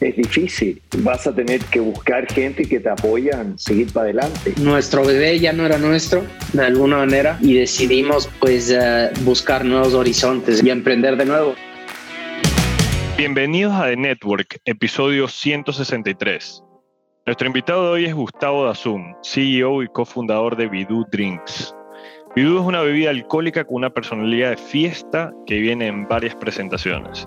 [0.00, 0.80] es difícil.
[0.98, 4.54] Vas a tener que buscar gente que te apoyan, seguir para adelante.
[4.60, 9.94] Nuestro bebé ya no era nuestro, de alguna manera, y decidimos pues eh, buscar nuevos
[9.94, 11.54] horizontes y emprender de nuevo.
[13.16, 16.62] Bienvenidos a The Network, episodio 163.
[17.26, 21.74] Nuestro invitado de hoy es Gustavo Dazum, CEO y cofundador de Bidú Drinks.
[22.34, 27.26] Bidú es una bebida alcohólica con una personalidad de fiesta que viene en varias presentaciones.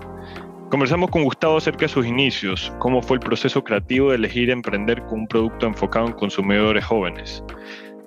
[0.74, 5.00] Conversamos con Gustavo acerca de sus inicios, cómo fue el proceso creativo de elegir emprender
[5.04, 7.44] con un producto enfocado en consumidores jóvenes,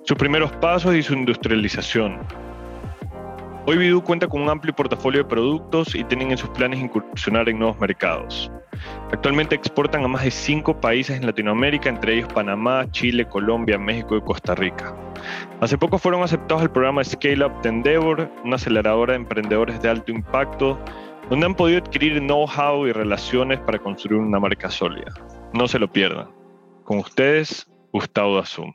[0.02, 2.18] sus primeros pasos y su industrialización.
[3.64, 7.48] Hoy Bidú cuenta con un amplio portafolio de productos y tienen en sus planes incursionar
[7.48, 8.52] en nuevos mercados.
[9.12, 14.14] Actualmente exportan a más de cinco países en Latinoamérica, entre ellos Panamá, Chile, Colombia, México
[14.14, 14.94] y Costa Rica.
[15.62, 19.88] Hace poco fueron aceptados al programa Scale Up de Endeavor, una aceleradora de emprendedores de
[19.88, 20.78] alto impacto
[21.30, 25.12] donde han podido adquirir know-how y relaciones para construir una marca sólida.
[25.52, 26.28] No se lo pierdan.
[26.84, 28.72] Con ustedes, Gustavo Dazum.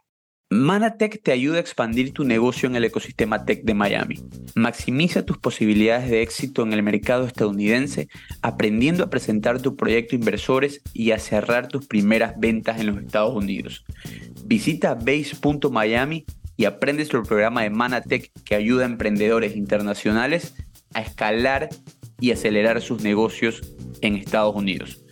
[0.52, 4.20] Manatech te ayuda a expandir tu negocio en el ecosistema tech de Miami.
[4.54, 8.08] Maximiza tus posibilidades de éxito en el mercado estadounidense
[8.44, 12.98] aprendiendo a presentar tu proyecto a inversores y a cerrar tus primeras ventas en los
[12.98, 13.84] Estados Unidos.
[14.46, 20.54] Visita base.miami y aprende sobre el programa de Manatech que ayuda a emprendedores internacionales
[20.94, 21.70] a escalar
[22.24, 23.62] y acelerar sus negocios
[24.00, 25.04] en Estados Unidos.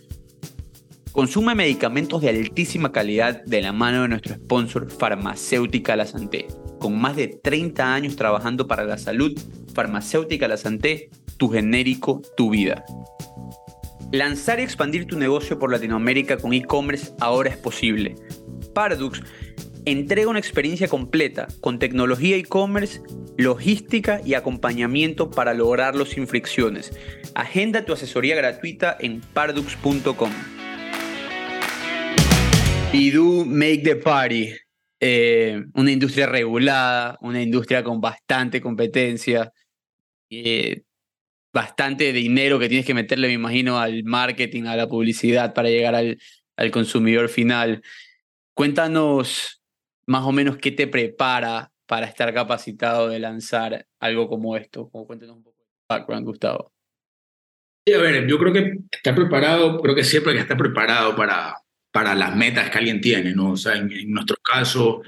[1.12, 6.46] Consume medicamentos de altísima calidad de la mano de nuestro sponsor Farmacéutica La Santé.
[6.78, 9.38] Con más de 30 años trabajando para la salud,
[9.74, 12.82] Farmacéutica La Santé, tu genérico, tu vida.
[14.10, 18.14] Lanzar y expandir tu negocio por Latinoamérica con e-commerce ahora es posible.
[18.72, 19.20] Pardux
[19.84, 23.02] entrega una experiencia completa con tecnología e-commerce,
[23.36, 26.92] logística y acompañamiento para lograrlo sin fricciones.
[27.34, 30.30] Agenda tu asesoría gratuita en pardux.com.
[32.92, 34.52] do Make the Party.
[35.00, 39.52] Eh, una industria regulada, una industria con bastante competencia,
[40.30, 40.82] eh,
[41.52, 45.96] bastante dinero que tienes que meterle, me imagino, al marketing, a la publicidad para llegar
[45.96, 46.18] al,
[46.56, 47.82] al consumidor final.
[48.54, 49.60] Cuéntanos
[50.06, 54.88] más o menos qué te prepara para estar capacitado de lanzar algo como esto?
[54.88, 56.72] Como cuéntenos un poco de background, Gustavo.
[57.86, 61.14] Sí, a ver, yo creo que está preparado, creo que siempre hay que estar preparado
[61.14, 61.54] para,
[61.90, 63.50] para las metas que alguien tiene, ¿no?
[63.50, 65.02] O sea, en, nuestro caso,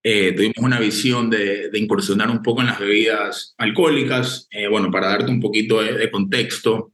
[0.00, 4.46] eh, tuvimos una visión de, incursionar un poco en las bebidas alcohólicas.
[4.52, 6.92] Eh, bueno, para darte un poquito de, contexto,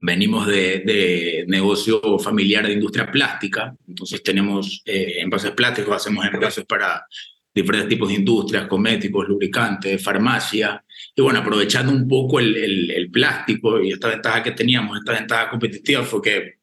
[0.00, 6.64] venimos de, de, negocio familiar de industria plástica, entonces tenemos eh, envases plásticos, hacemos envases
[6.64, 7.06] para
[7.54, 10.84] diferentes tipos de industrias, cosméticos, lubricantes, farmacia,
[11.14, 15.50] y bueno, aprovechando un poco el, el, plástico y esta ventaja que teníamos, esta ventaja
[15.50, 16.54] competitiva fue que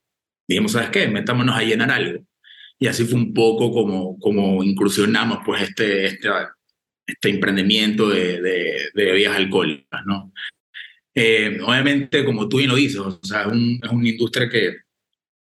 [0.48, 1.08] dijimos, ¿sabes qué?
[1.08, 2.25] Metámonos a llenar algo.
[2.80, 6.30] Y así fue un poco como, como incursionamos pues este, este,
[7.06, 10.31] este emprendimiento de, de, de bebidas alcohólicas, ¿no?
[11.19, 14.75] Eh, obviamente, como tú bien lo dices, o sea, es, un, es una industria que,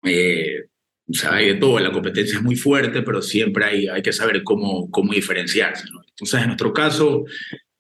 [0.05, 0.67] eh,
[1.09, 4.13] o sea, hay de todo, la competencia es muy fuerte, pero siempre hay, hay que
[4.13, 5.85] saber cómo, cómo diferenciarse.
[5.93, 6.01] ¿no?
[6.09, 7.25] Entonces, en nuestro caso,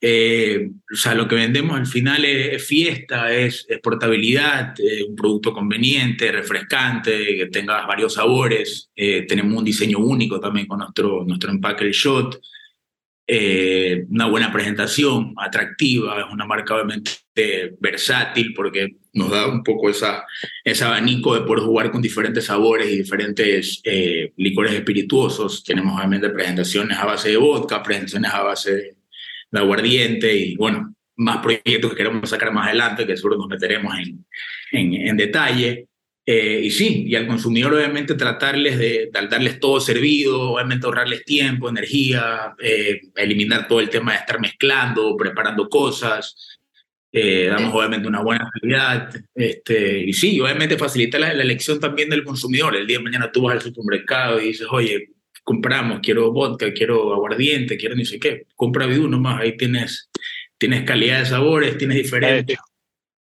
[0.00, 4.74] eh, o sea, lo que vendemos al final es, fiesta, es, portabilidad,
[5.08, 8.90] un producto conveniente, refrescante, que tenga varios sabores.
[8.94, 12.40] tenemos un diseño único también con nuestro, nuestro empaque, el shot.
[13.26, 17.12] Eh, una buena presentación, atractiva, es una marca obviamente
[17.78, 20.24] versátil porque nos da un poco esa,
[20.64, 25.62] ese abanico de poder jugar con diferentes sabores y diferentes eh, licores espirituosos.
[25.62, 28.96] Tenemos obviamente presentaciones a base de vodka, presentaciones a base
[29.50, 33.94] de aguardiente y bueno, más proyectos que queremos sacar más adelante que seguro nos meteremos
[33.98, 34.24] en,
[34.72, 35.86] en, en detalle.
[36.24, 41.68] Eh, y sí, y al consumidor obviamente tratarles de, darles todo servido, obviamente ahorrarles tiempo,
[41.68, 46.60] energía, eh, eliminar todo el tema de estar mezclando, preparando cosas,
[47.10, 52.24] eh, damos obviamente una buena calidad, este, y sí, obviamente facilita la, elección también del
[52.24, 52.76] consumidor.
[52.76, 55.10] El día de mañana tú vas al supermercado y dices, oye,
[55.42, 60.08] compramos, quiero vodka, quiero aguardiente, quiero ni sé qué, compra Bidú nomás, ahí tienes,
[60.56, 62.58] tienes calidad de sabores, tienes diferentes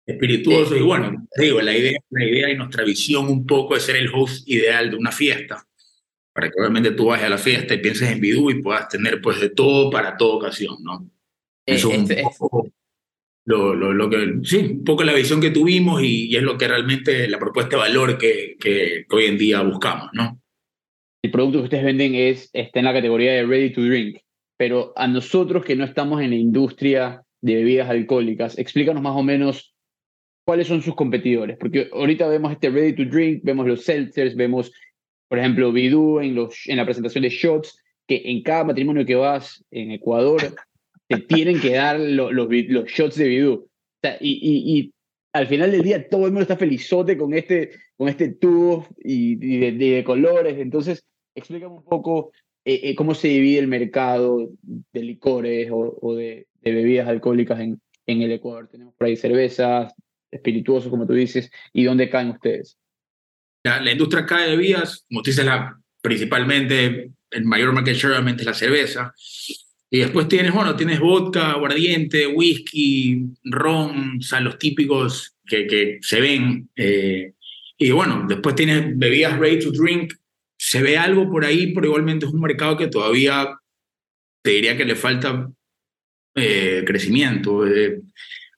[0.07, 0.77] espirituoso.
[0.77, 4.11] Y bueno, digo, la idea, la idea y nuestra visión un poco es ser el
[4.15, 5.65] host ideal de una fiesta,
[6.33, 9.21] para que obviamente tú vayas a la fiesta y pienses en Bidú y puedas tener
[9.21, 11.09] pues de todo para toda ocasión, ¿no?
[11.67, 12.69] Eso es un Este- poco
[13.47, 16.57] lo, lo, lo que, sí, un poco la visión que tuvimos y, y es lo
[16.57, 20.41] que realmente la propuesta de valor que, que, que hoy en día buscamos, ¿no?
[21.23, 24.19] el producto que ustedes venden es, está en la categoría de ready to drink,
[24.59, 29.23] pero a nosotros que no estamos en la industria de bebidas alcohólicas, explícanos más o
[29.23, 29.74] menos
[30.45, 34.73] cuáles son sus competidores, porque ahorita vemos este ready to drink, vemos los seltzers, vemos,
[35.29, 39.15] por ejemplo, Bidú en, los, en la presentación de shots, que en cada matrimonio que
[39.15, 40.41] vas en Ecuador
[41.09, 43.53] te tienen que dar lo- los, vi- los shots de Bidú.
[43.55, 43.69] O
[44.03, 44.93] sea, y, y, y
[45.33, 49.33] al final del día todo el mundo está felizote con este, con este tubo y,
[49.33, 50.59] y de, de- de colores.
[50.59, 51.05] Entonces,
[51.35, 52.33] explícame un poco
[52.67, 54.51] eh, eh, cómo se divide el mercado
[54.93, 58.69] de licores o, o de, de bebidas alcohólicas en, en el Ecuador.
[58.71, 59.95] Tenemos por ahí cervezas,
[60.35, 62.77] espirituosos, como tú dices, y dónde caen ustedes.
[63.65, 68.43] La, industria acá de bebidas, como tú dices, la, principalmente el mayor market share obviamente
[68.43, 69.15] es la cerveza.
[69.91, 76.21] Y después tienes, bueno, tienes vodka, aguardiente, whisky, ron, o los típicos que, que se
[76.21, 76.69] ven.
[76.77, 77.33] eh,
[77.77, 80.15] y bueno, después tienes bebidas ready to drink.
[80.57, 83.59] Se ve algo por ahí, pero igualmente es un mercado que todavía
[84.43, 85.51] te diría que le falta
[86.35, 87.67] eh, crecimiento.
[87.67, 88.01] eh,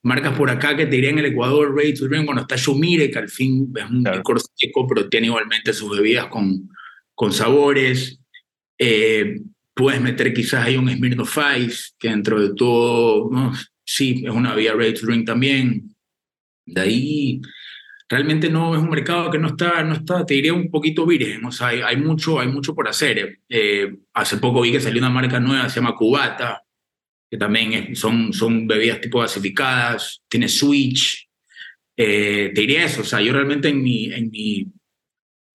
[0.06, 3.28] marcas por acá que te dirían en el Ecuador, drink, bueno, está Yomire, que al
[3.28, 4.18] fin es un Claro.
[4.18, 6.70] licor seco, pero tiene igualmente sus bebidas con,
[7.14, 8.20] con sabores.
[8.78, 9.40] Eh,
[9.74, 13.52] puedes meter quizás ahí un Smirnoff Ice, que dentro de todo, ¿no?
[13.84, 15.94] sí, es una bebida ready to drink también.
[16.64, 17.40] De ahí,
[18.08, 21.44] realmente no es un mercado que no está, no está te diría, un poquito virgen.
[21.44, 23.40] O sea, hay, hay mucho, hay mucho por hacer.
[23.48, 26.62] Eh, hace poco vi que salió una marca nueva, se llama Cubata,
[27.30, 31.28] que también son, son bebidas tipo gasificadas, tiene Switch.
[31.96, 34.66] Eh, te diría eso, o sea, yo realmente en mi, en mi,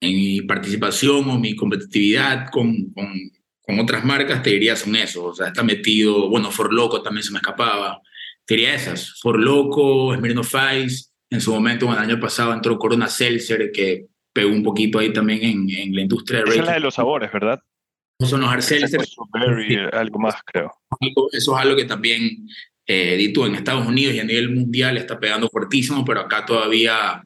[0.01, 3.13] en mi participación o mi competitividad con, con,
[3.61, 7.23] con otras marcas, te diría son eso, o sea, está metido, bueno, For Loco también
[7.23, 8.01] se me escapaba,
[8.45, 12.77] te diría esas, For Loco, Smirnoff Ice, en su momento, bueno, el año pasado entró
[12.77, 16.65] Corona Seltzer, que pegó un poquito ahí también en, en la industria de Esa es
[16.65, 17.61] la de los sabores, ¿verdad?
[18.25, 18.49] Son los
[19.33, 20.71] Berry, algo más, creo.
[21.31, 22.47] eso es algo que también,
[22.85, 26.45] eh, di tú, en Estados Unidos y a nivel mundial está pegando fuertísimo, pero acá
[26.45, 27.23] todavía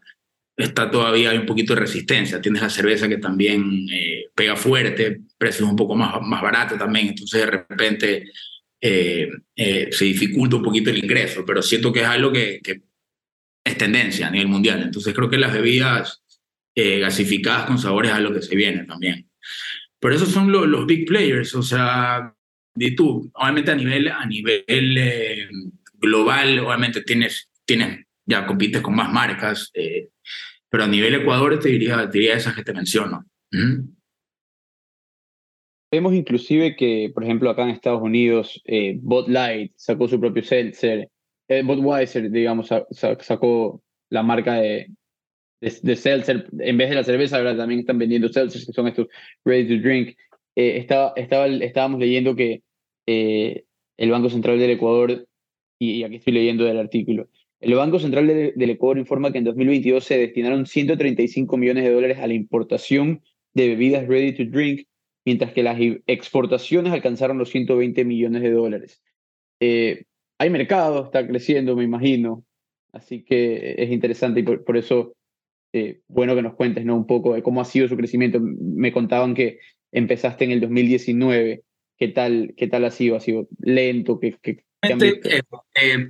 [0.57, 2.41] está todavía hay un poquito de resistencia.
[2.41, 7.09] Tienes la cerveza que también eh, pega fuerte, precios un poco más, más baratos también,
[7.09, 8.31] entonces de repente
[8.81, 12.81] eh, eh, se dificulta un poquito el ingreso, pero siento que es algo que, que
[13.63, 14.83] es tendencia a nivel mundial.
[14.83, 16.21] Entonces creo que las bebidas
[16.75, 19.29] eh, gasificadas con sabores es algo que se viene también.
[20.05, 22.31] Pero esos son lo- los big players, o sea,
[22.75, 25.47] di tú, obviamente a nivel, a nivel eh,
[25.95, 30.09] global, obviamente tienes, tienes, ya compites con más marcas, eh,
[30.69, 33.25] pero a nivel Ecuador te diría, diría esas que te menciono.
[35.91, 39.25] Vemos inclusive que, por ejemplo, acá en Estados Unidos, eh, Bud
[39.75, 41.09] sacó su propio seltzer,
[41.47, 43.81] eh, Budweiser, digamos, sa- sa- sacó
[44.11, 44.87] la marca de,
[45.65, 48.87] de, de seltzer, en vez de la cerveza, ahora también están vendiendo seltzers, que son
[48.87, 49.07] estos
[49.43, 50.17] ready to drink.
[50.55, 52.61] Eh, estaba, estaba, estábamos leyendo que
[53.07, 53.63] eh,
[53.97, 55.27] el Banco Central del Ecuador,
[55.79, 57.27] y, y aquí estoy leyendo del artículo,
[57.59, 61.91] el Banco Central de- del Ecuador informa que en 2022 se destinaron 135 millones de
[61.91, 63.21] dólares a la importación
[63.53, 64.87] de bebidas ready to drink
[65.25, 69.01] mientras que las exportaciones alcanzaron los 120 millones de dólares.
[69.59, 70.03] Eh,
[70.37, 72.43] hay mercado, está creciendo, me imagino,
[72.91, 75.15] así que es interesante y por, por eso,
[75.75, 76.95] eh, bueno que nos cuentes ¿no?
[76.95, 78.39] un poco de cómo ha sido su crecimiento.
[78.41, 79.59] Me contaban que
[79.91, 81.63] empezaste en el 2019,
[81.97, 83.15] ¿qué tal, qué tal ha sido?
[83.15, 84.19] ¿Ha sido lento?
[84.19, 85.41] ¿Qué, qué- qué?
[85.81, 86.09] Eh,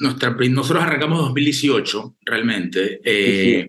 [0.00, 3.00] nuestra, nosotros arrancamos 2018, realmente.
[3.04, 3.68] Eh,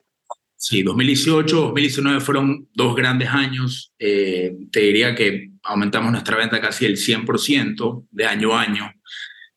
[0.56, 3.94] sí, 2018, 2019 fueron dos grandes años.
[4.00, 8.92] Eh, te diría que aumentamos nuestra venta casi el 100% de año a año.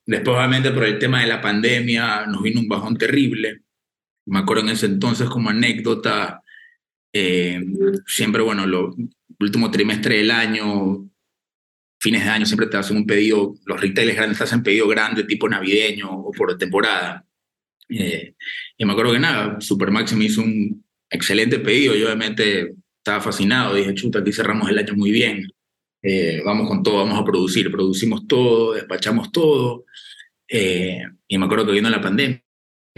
[0.05, 3.61] Después, obviamente, por el tema de la pandemia, nos vino un bajón terrible.
[4.27, 6.43] Me acuerdo en ese entonces, como anécdota,
[7.13, 7.61] eh,
[8.07, 8.95] siempre, bueno, lo
[9.39, 11.09] último trimestre del año,
[12.01, 15.25] fines de año, siempre te hacen un pedido, los retailers grandes te hacen pedido grande,
[15.25, 17.25] tipo navideño o por temporada.
[17.89, 18.35] Eh,
[18.79, 21.95] y me acuerdo que nada, Supermax me hizo un excelente pedido.
[21.95, 23.75] Yo obviamente estaba fascinado.
[23.75, 25.51] Dije, chuta, aquí cerramos el año muy bien.
[26.03, 27.71] Eh, vamos con todo, vamos a producir.
[27.71, 29.85] Producimos todo, despachamos todo.
[30.49, 32.43] Eh, y me acuerdo que vino la pandemia.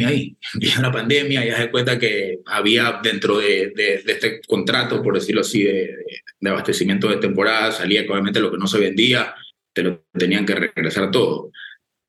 [0.04, 4.40] Ahí vino la pandemia y ya se cuenta que había dentro de, de, de este
[4.46, 6.04] contrato, por decirlo así, de,
[6.40, 9.34] de, abastecimiento de temporada, salía que obviamente lo que no se vendía,
[9.72, 11.50] te lo tenían que regresar todo.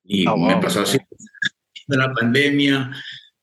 [0.03, 0.62] Y Oh, me wow.
[0.62, 0.97] pasó así.
[1.88, 2.91] De la pandemia,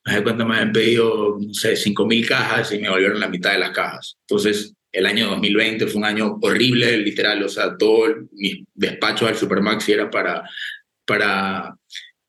[0.04, 3.52] me di cuenta me habían pedido, no sé, 5.000 cajas y me volvieron la mitad
[3.52, 4.16] de las cajas.
[4.28, 7.42] Entonces, el año 2020 fue un año horrible, literal.
[7.42, 10.42] O sea, todo mi despacho al Supermaxi era para,
[11.06, 11.76] para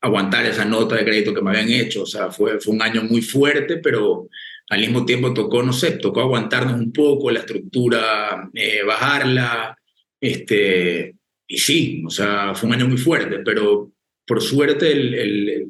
[0.02, 2.04] aguantar esa nota de crédito que me habían hecho.
[2.04, 4.28] O sea, fue, fue un año muy fuerte, pero
[4.70, 9.78] al mismo tiempo tocó, no sé, tocó aguantarnos un poco, la estructura, eh, bajarla,
[10.20, 11.16] este,
[11.48, 13.92] y sí, o sea, fue un año muy fuerte, pero
[14.26, 15.68] por suerte el, el,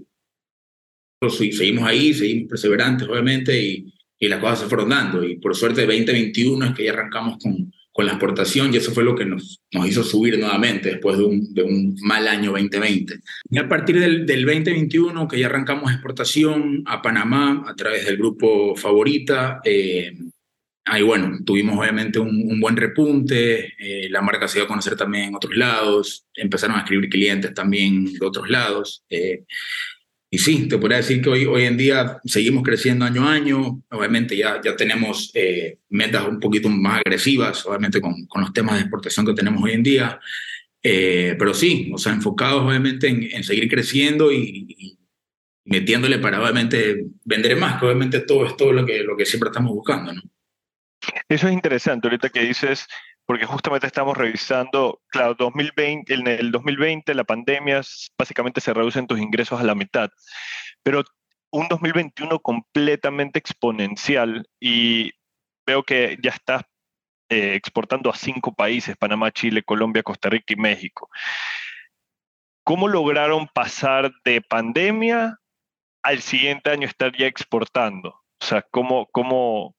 [1.30, 5.24] seguimos ahí, seguimos perseverantes, obviamente, y, y las cosas se fueron dando.
[5.24, 9.04] Y por suerte 2021 es que ya arrancamos con, con la exportación y eso fue
[9.04, 13.20] lo que nos, nos hizo subir nuevamente después de un, de un mal año 2020.
[13.50, 18.18] Y a partir del, del 2021, que ya arrancamos exportación a Panamá a través del
[18.18, 20.14] grupo Favorita, eh,
[20.86, 24.96] ahí bueno, tuvimos obviamente un, un buen repunte, eh, la marca se dio a conocer
[24.96, 29.04] también en otros lados, empezaron a escribir clientes también de otros lados.
[29.10, 29.46] Eh,
[30.34, 33.84] y sí, te podría decir que hoy, hoy en día seguimos creciendo año a año.
[33.90, 38.76] Obviamente ya, ya tenemos eh, metas un poquito más agresivas, obviamente con, con, los temas
[38.76, 40.22] de exportación que tenemos hoy en día.
[40.82, 45.00] Eh, pero sí, o sea, enfocados obviamente en, en seguir creciendo y, y,
[45.66, 49.50] metiéndole para obviamente vender más, que obviamente todo es todo lo que, lo que siempre
[49.50, 50.14] estamos buscando.
[50.14, 50.22] ¿no?
[51.28, 52.88] Eso es interesante, ahorita que dices
[53.32, 57.80] porque justamente estamos revisando, claro, 2020, en el 2020 la pandemia
[58.18, 60.10] básicamente se reducen tus ingresos a la mitad,
[60.84, 61.02] pero
[61.50, 65.14] un 2021 completamente exponencial y
[65.66, 66.64] veo que ya estás
[67.30, 71.08] eh, exportando a cinco países, Panamá, Chile, Colombia, Costa Rica y México.
[72.66, 75.38] ¿Cómo lograron pasar de pandemia
[76.04, 78.10] al siguiente año estar ya exportando?
[78.10, 79.74] O sea, ¿cómo, cómo,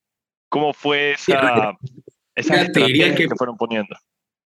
[0.49, 1.77] cómo fue esa,
[2.35, 3.97] esas estrategias que, que fueron poniendo?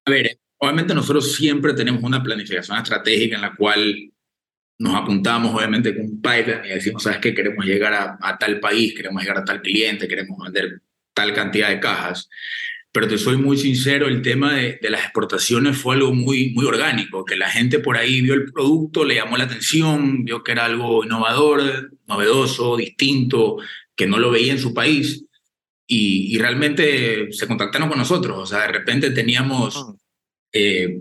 [0.06, 4.10] A ver, obviamente nosotros siempre tenemos una planificación estratégica en la cual
[4.78, 7.34] nos apuntamos obviamente con un pipeline y decimos, ¿sabes qué?
[7.34, 10.80] Queremos llegar a, a, tal país, queremos llegar a tal cliente, queremos vender
[11.12, 12.28] tal cantidad de cajas.
[12.90, 16.64] Pero te soy muy sincero, el tema de, de, las exportaciones fue algo muy, muy
[16.64, 20.52] orgánico, que la gente por ahí vio el producto, le llamó la atención, vio que
[20.52, 23.58] era algo innovador, novedoso, distinto,
[23.96, 25.24] que no lo veía en su país
[25.86, 28.38] y, y, realmente se contactaron con nosotros.
[28.38, 29.94] O sea, de repente teníamos
[30.52, 31.00] eh,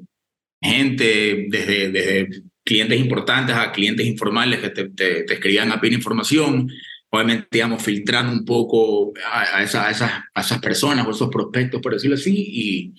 [0.61, 5.93] gente desde, desde, clientes importantes a clientes informales que te, te, te escribían a pedir
[5.93, 6.69] información.
[7.09, 11.29] Obviamente íbamos filtrando un poco a, a, esa, a, esas, a esas personas o esos
[11.29, 12.93] prospectos, por decirlo así, y,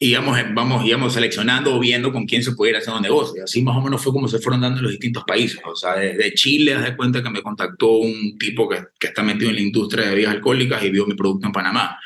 [0.00, 3.44] íbamos, vamos, íbamos seleccionando o viendo con quién se pudiera hacer un negocio.
[3.44, 5.60] Así más o menos fue como se fueron dando en los distintos países.
[5.64, 9.08] O sea, desde de Chile, haz de cuenta que me contactó un tipo que, que
[9.08, 11.98] está metido en la industria de bebidas alcohólicas y vio mi producto en Panamá.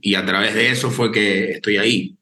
[0.00, 2.16] Y a través de eso fue que estoy ahí.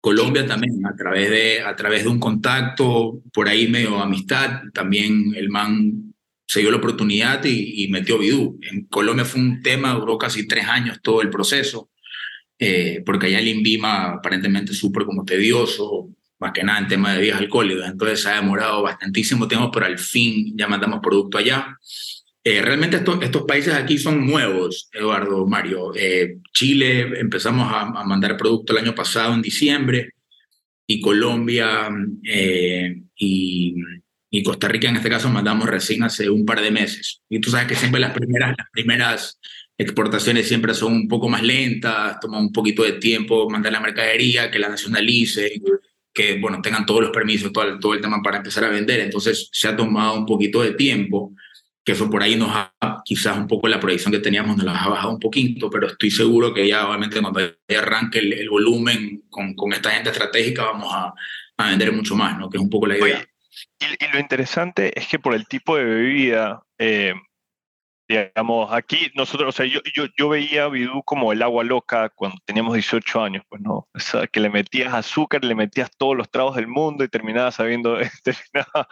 [0.00, 5.32] Colombia también, a través de, a través de un contacto, por ahí medio amistad, también
[5.36, 8.58] el man se dio la oportunidad y, y metió Bidú.
[8.62, 11.91] En Colombia fue un tema, duró casi tres años todo el proceso
[12.64, 17.18] eh, porque allá el INVIMA aparentemente súper como tedioso, más que nada en tema de
[17.18, 21.76] bebidas alcohólicas, entonces se ha demorado bastantísimo tiempo, pero al fin ya mandamos producto allá.
[22.44, 25.92] Eh, realmente estos, estos países aquí son nuevos, Eduardo, Mario.
[25.96, 30.10] Eh, Chile empezamos a, a, mandar producto el año pasado, en diciembre,
[30.86, 31.88] y Colombia
[32.24, 33.74] eh, y,
[34.30, 37.22] y, Costa Rica en este caso mandamos recién hace un par de meses.
[37.28, 39.40] Y tú sabes que siempre las primeras, las primeras
[39.82, 44.50] exportaciones siempre son un poco más lentas, toma un poquito de tiempo mandar la mercadería,
[44.50, 45.60] que la nacionalice,
[46.12, 49.00] que bueno, tengan todos los permisos, todo el, todo el tema para empezar a vender.
[49.00, 51.32] Entonces se ha tomado un poquito de tiempo,
[51.84, 52.72] que eso por ahí nos ha,
[53.04, 56.10] quizás un poco la proyección que teníamos nos la ha bajado un poquito, pero estoy
[56.10, 57.40] seguro que ya obviamente cuando
[57.76, 61.12] arranque el, el volumen con, con, esta gente estratégica vamos a,
[61.56, 62.48] a, vender mucho más, ¿no?
[62.48, 63.16] que es un poco la idea.
[63.16, 63.28] Oye,
[63.80, 67.14] y, y, lo interesante es que por el tipo de bebida, eh,
[68.16, 72.38] digamos, aquí nosotros, o sea, yo, yo, yo veía Bidú como el agua loca cuando
[72.44, 76.30] teníamos 18 años, pues no, o sea, que le metías azúcar, le metías todos los
[76.30, 78.88] tragos del mundo y terminabas sabiendo, terminaba,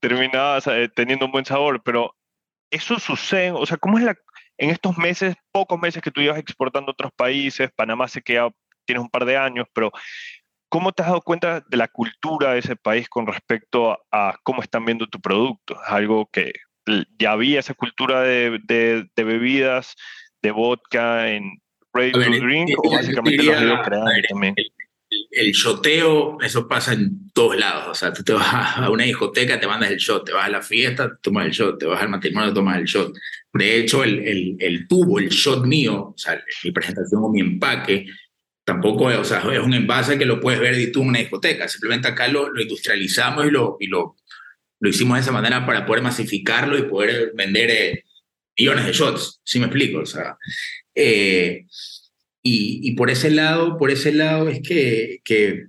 [0.00, 2.14] terminabas eh, teniendo un buen sabor, pero
[2.70, 4.16] eso sucede, o sea, ¿cómo es la,
[4.58, 8.34] en estos meses, pocos meses que tú llevas exportando a otros países, Panamá sé que
[8.34, 8.48] ya
[8.84, 9.92] tienes un par de años, pero
[10.68, 14.36] ¿cómo te has dado cuenta de la cultura de ese país con respecto a, a
[14.42, 15.74] cómo están viendo tu producto?
[15.82, 16.52] Es algo que,
[17.18, 19.96] ya había esa cultura de, de, de bebidas,
[20.42, 21.60] de vodka en
[21.92, 24.54] ready to drink, o básicamente diría, lo creando ver, también.
[24.56, 27.88] El, el, shoteo, eso pasa en todos lados.
[27.88, 30.50] O sea, tú te vas a una discoteca, te mandas el shot, te vas a
[30.50, 33.14] la fiesta, tomas el shot, te vas al matrimonio, tomas el shot.
[33.52, 37.40] De hecho, el, el, el tubo, el shot mío, o sea, mi presentación o mi
[37.40, 38.06] empaque,
[38.64, 41.20] tampoco es, o sea, es un envase que lo puedes ver y tú en una
[41.20, 41.66] discoteca.
[41.68, 44.16] Simplemente acá lo, lo industrializamos y lo, y lo
[44.80, 48.04] lo hicimos de esa manera para poder masificarlo y poder vender eh,
[48.58, 50.00] millones de shots, si ¿sí me explico?
[50.00, 50.36] O sea,
[50.94, 51.66] eh,
[52.42, 55.66] y, y, por ese lado, por ese lado es que, que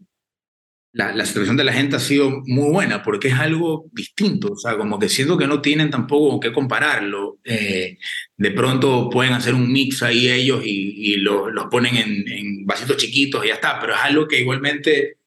[0.93, 4.57] la, la, situación de la gente ha sido muy buena porque es algo distinto, o
[4.57, 7.39] sea, como que siento que no tienen tampoco que compararlo.
[7.43, 7.97] Eh,
[8.37, 12.65] de pronto pueden hacer un mix ahí ellos y, y los lo ponen en, en,
[12.65, 15.17] vasitos chiquitos y ya está, pero es algo que igualmente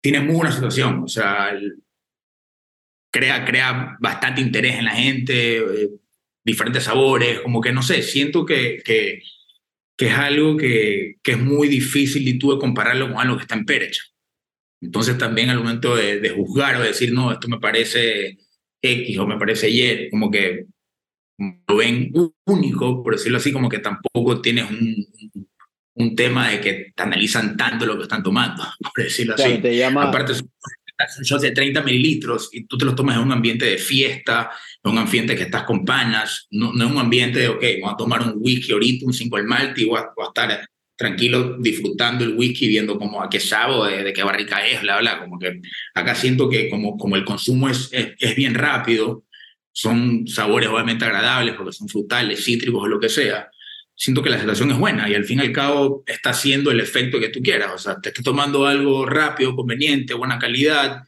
[0.00, 1.52] tiene muy buena situación, o sea,
[3.10, 5.90] crea, crea bastante interés en la gente, eh,
[6.44, 9.22] diferentes sabores, como que no sé, siento que, que,
[9.96, 13.42] que es algo que, que, es muy difícil y tú de compararlo con algo que
[13.42, 14.02] está en Perecha.
[14.80, 18.38] Entonces también al momento de, de, juzgar o decir, no, esto me parece
[18.80, 20.66] X o me parece Y, como que
[21.38, 22.12] lo ven
[22.46, 25.06] único, por decirlo así, como que tampoco tienes un,
[25.94, 28.62] un tema de que te analizan tanto lo que están tomando,
[28.94, 29.62] por decirlo claro, así.
[29.62, 30.04] Te llama...
[30.04, 30.34] Aparte,
[31.18, 34.50] un shot de 30 mililitros y tú te los tomas en un ambiente de fiesta,
[34.82, 37.94] en un ambiente que estás con panas, no, no en un ambiente de, ok, vamos
[37.94, 41.56] a tomar un whisky ahorita, un single malt y voy a, voy a estar tranquilo
[41.58, 45.20] disfrutando el whisky, viendo como a qué sabo, de, de, qué barrica es, bla, bla,
[45.20, 45.60] como que
[45.94, 49.24] acá siento que como, como el consumo es, es, es bien rápido,
[49.72, 53.48] son sabores obviamente agradables porque son frutales, cítricos o lo que sea,
[53.98, 56.78] siento que la situación es buena y al fin y al cabo está haciendo el
[56.78, 57.72] efecto que tú quieras.
[57.74, 61.02] O sea, te estás tomando algo rápido, conveniente, buena calidad,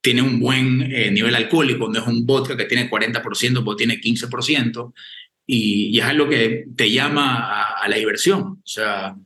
[0.00, 4.00] tiene un buen eh, nivel alcohólico, no es un vodka que tiene 40%, pues tiene
[4.00, 4.92] 15%,
[5.46, 8.42] y, y, es algo que te llama a, a la diversión.
[8.42, 9.16] O sea,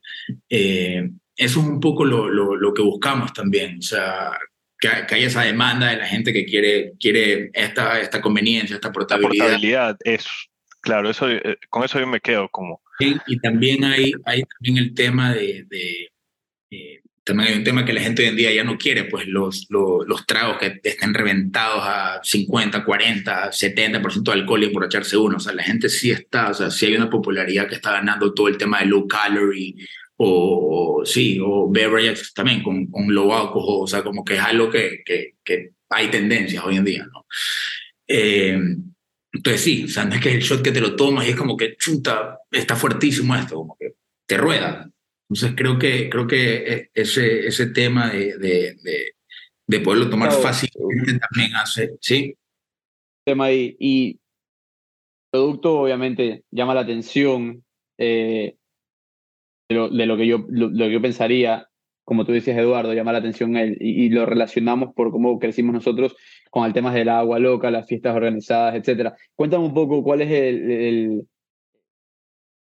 [0.49, 3.79] eh, eso es un poco lo, lo, lo, que buscamos también.
[3.79, 4.39] O sea,
[4.79, 8.91] que, que haya esa demanda de la gente que quiere, quiere esta, esta conveniencia, esta
[8.91, 9.45] portabilidad.
[9.45, 10.27] La portabilidad, es,
[10.81, 14.95] claro, eso, eh, con eso yo me quedo como y, también hay, hay también el
[14.95, 16.11] tema de, de
[16.71, 19.27] eh, también hay un tema que la gente hoy en día ya no quiere, pues
[19.27, 25.17] los, los, los tragos que estén reventados a 50, 40, 70% de alcohol y emborracharse
[25.17, 25.39] uno.
[25.39, 28.33] O sea, la gente sí está, o sea, sí hay una popularidad que está ganando
[28.33, 29.75] todo el tema de low calorie
[30.19, 33.83] o sí, o beverages también con, con low alcohol.
[33.83, 37.27] O sea, como que es algo que, que, que hay tendencias hoy en día, ¿no?
[38.07, 38.57] Eh,
[39.37, 41.37] entonces sí, o sea, no es que el shot que te lo tomas y es
[41.37, 43.95] como que chuta, está fuertísimo esto, como que
[44.27, 44.91] te rueda.
[45.29, 49.13] Entonces creo que, creo que ese, ese tema de, de, de,
[49.67, 50.43] de poderlo tomar claro.
[50.43, 52.35] fácilmente también hace, ¿sí?
[53.25, 53.77] Tema ahí.
[53.79, 54.19] Y el
[55.33, 57.63] producto obviamente llama la atención
[57.99, 58.57] eh,
[59.69, 61.69] de, lo, de lo, que yo, lo, lo, que yo pensaría,
[62.05, 65.75] como tú decías Eduardo, llama la atención él y, y, lo relacionamos por cómo crecimos
[65.75, 66.17] nosotros
[66.57, 69.13] con el tema del agua loca, las fiestas organizadas, etc.
[69.35, 71.29] Cuéntame un poco cuál es el,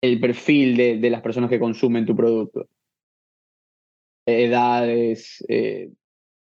[0.01, 2.67] el, perfil de, de, las personas que consumen tu producto.
[4.27, 5.89] Edades, eh,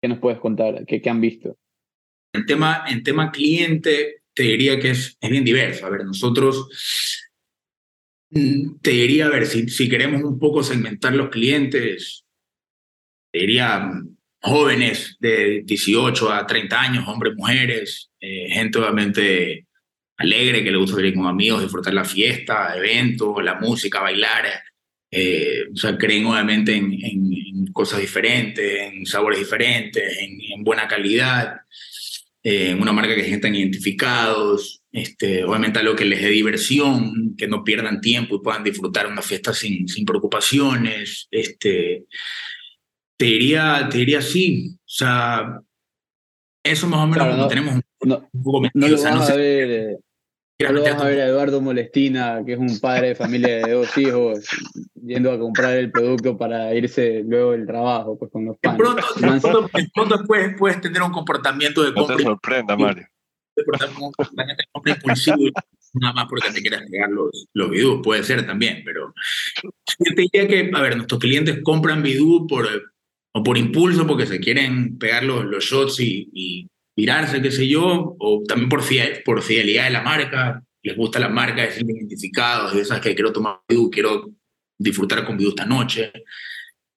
[0.00, 0.86] ¿qué nos puedes contar?
[0.86, 1.58] ¿Qué, qué han visto?
[2.32, 5.84] En tema, en tema cliente, te diría que es, es bien diverso.
[5.84, 6.68] A ver, nosotros
[8.30, 12.24] te diría, a ver, si, si queremos un poco segmentar los clientes,
[13.32, 13.90] te diría
[14.42, 19.66] jóvenes de 18 a 30 años, hombres, mujeres, eh, gente obviamente
[20.16, 24.46] alegre, que le gusta salir con amigos, disfrutar la fiesta, eventos, la música, bailar.
[25.10, 30.64] Eh, o sea, creen obviamente en, en, en, cosas diferentes, en sabores diferentes, en, en
[30.64, 31.56] buena calidad,
[32.42, 37.34] eh, en una marca que se sientan identificados, este, obviamente algo que les dé diversión,
[37.36, 41.28] que no pierdan tiempo y puedan disfrutar una fiesta sin, sin preocupaciones.
[41.30, 42.04] Este,
[43.22, 44.74] te diría, te diría sí.
[44.74, 45.60] O sea,
[46.64, 48.88] eso más o menos claro, no, tenemos un, no, un poco metido.
[48.88, 52.42] No o sea, no sé, a ver, eh, no vas a ver a Eduardo Molestina,
[52.44, 54.40] que es un padre de familia de dos hijos,
[54.94, 58.78] yendo a comprar el producto para irse luego del trabajo pues, con los panes.
[58.78, 62.14] De pronto, de pronto, de pronto puedes, puedes, tener un comportamiento de compra.
[62.14, 63.06] No te sorprenda, Mario.
[63.56, 65.44] Un comportamiento impulsivo
[65.94, 69.12] nada más porque te quieras pegar los, los bidú, puede ser también, pero
[69.62, 72.66] yo te diría que, a ver, nuestros clientes compran bidú por,
[73.34, 77.66] o por impulso porque se quieren pegar los, los shots y, y virarse, qué sé
[77.68, 81.70] yo, o también por, fiel, por fidelidad de la marca, les gusta la marca, de
[81.70, 84.30] ser identificados, y esas que quiero tomar Bidú, quiero
[84.78, 86.12] disfrutar con Bidú esta noche.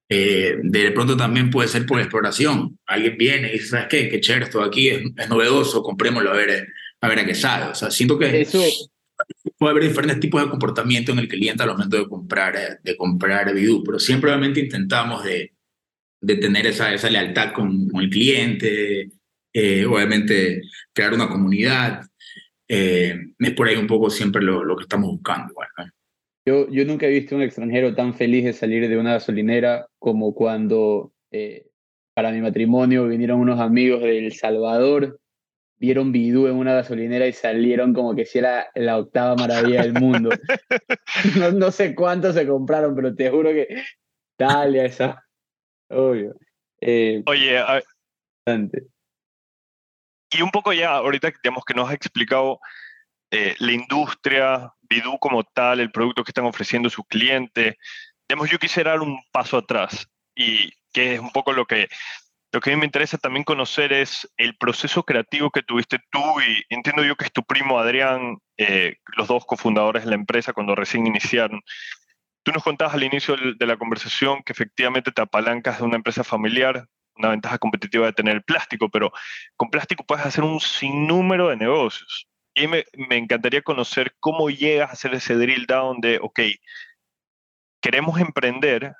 [0.10, 2.78] Eh, de pronto también puede ser por exploración.
[2.86, 4.10] Alguien viene y dice, ¿sabes qué?
[4.10, 6.67] Qué chévere esto aquí, es, es, novedoso, comprémoslo a ver,
[7.02, 7.71] a ver a qué sabe.
[7.71, 8.62] O sea, siento que Eso...
[9.58, 13.54] puede haber diferentes tipos de comportamiento en el cliente al momento de comprar, de comprar
[13.54, 15.55] Bidú, pero siempre obviamente intentamos de,
[16.26, 19.10] de tener esa, esa lealtad con, con el cliente,
[19.54, 20.62] eh, obviamente
[20.92, 22.02] crear una comunidad.
[22.68, 25.54] Eh, es por ahí un poco siempre lo, lo que estamos buscando.
[26.48, 30.34] Yo, yo nunca he visto un extranjero tan feliz de salir de una gasolinera como
[30.34, 31.68] cuando eh,
[32.16, 35.20] para mi matrimonio vinieron unos amigos de El Salvador,
[35.78, 39.94] vieron Bidú en una gasolinera y salieron como que si era la octava maravilla del
[39.94, 40.30] mundo.
[41.38, 43.68] no, no sé cuántos se compraron, pero te juro que
[44.38, 45.25] dale a esa.
[45.89, 46.36] Obvio.
[46.82, 47.82] Eh, Oye, a,
[50.32, 52.60] Y un poco ya, ahorita digamos que nos has explicado
[53.32, 57.76] eh, la industria, Bidú como tal, el producto que están ofreciendo sus clientes.
[58.28, 61.88] Digamos, yo quisiera dar un paso atrás y que es un poco lo que,
[62.52, 66.21] lo que a mí me interesa también conocer es el proceso creativo que tuviste tú
[66.41, 70.54] y entiendo yo que es tu primo Adrián, eh, los dos cofundadores de la empresa
[70.54, 71.62] cuando recién iniciaron.
[72.45, 76.23] Tú nos contabas al inicio de la conversación que efectivamente te apalancas de una empresa
[76.23, 79.12] familiar, una ventaja competitiva de tener el plástico, pero
[79.55, 82.27] con plástico puedes hacer un sinnúmero de negocios.
[82.53, 86.39] Y me, encantaría conocer cómo llegas a hacer ese drill down de, ok,
[87.81, 88.93] queremos emprender,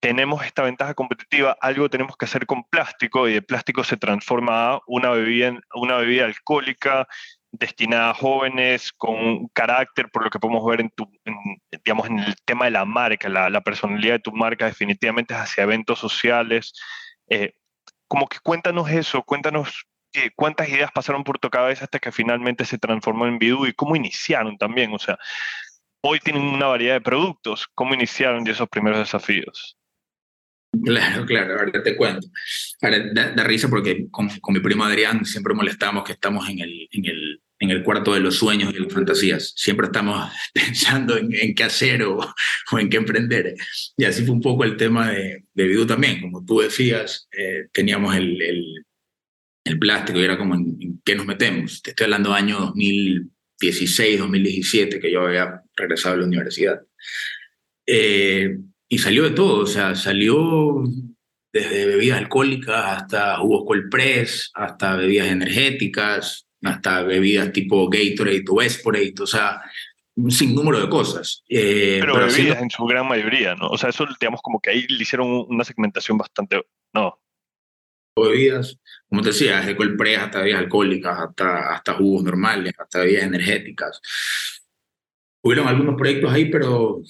[0.00, 4.72] tenemos esta ventaja competitiva, algo tenemos que hacer con plástico y el plástico se transforma
[4.72, 7.06] a una bebida, una bebida alcohólica
[7.50, 11.10] destinada a jóvenes con carácter, por lo que podemos ver en, tu,
[11.84, 15.64] digamos, en el tema de la marca, la, personalidad de tu marca definitivamente es hacia
[15.64, 16.72] eventos sociales.
[17.28, 17.54] Eh,
[18.06, 19.86] como que cuéntanos eso, cuéntanos
[20.36, 23.96] cuántas ideas pasaron por tu cabeza hasta que finalmente se transformó en Bidú y cómo
[23.96, 24.92] iniciaron también.
[24.94, 25.18] O sea,
[26.00, 29.77] hoy tienen una variedad de productos, ¿cómo iniciaron esos primeros desafíos?
[30.70, 32.28] Claro, claro, ahora te cuento.
[32.82, 37.06] Ahora, da, risa porque con, mi primo Adrián siempre molestamos que estamos en el, en,
[37.06, 39.54] el, en el cuarto de los sueños y las fantasías.
[39.56, 42.20] Siempre estamos pensando en, en qué hacer o,
[42.78, 43.54] en qué emprender.
[43.96, 46.20] Y así fue un poco el tema de, de también.
[46.20, 48.84] Como tú decías, eh, teníamos el, el,
[49.64, 51.80] el, plástico y era como en, qué nos metemos.
[51.80, 56.82] Te estoy hablando de año 2016, 2017, que yo había regresado a la universidad.
[57.86, 60.82] Eh, y salió de todo, o sea, salió
[61.52, 68.62] desde bebidas alcohólicas hasta jugos cold press, hasta bebidas energéticas, hasta bebidas tipo Gatorade o
[68.62, 69.60] Esporate, o sea,
[70.16, 71.44] un sinnúmero de cosas.
[71.48, 73.68] Eh, pero, bebidas en su gran mayoría, ¿no?
[73.68, 77.20] O sea, eso, digamos, como que ahí le hicieron una segmentación bastante, ¿no?
[78.16, 78.76] Bebidas,
[79.08, 83.24] como te decía, desde cold press hasta bebidas alcohólicas, hasta, hasta jugos normales, hasta bebidas
[83.24, 84.00] energéticas.
[85.40, 87.00] Hubieron algunos proyectos ahí, pero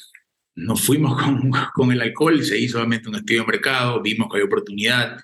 [0.59, 4.37] nos fuimos con, con, el alcohol, se hizo obviamente un estudio de mercado, vimos que
[4.37, 5.19] había oportunidad,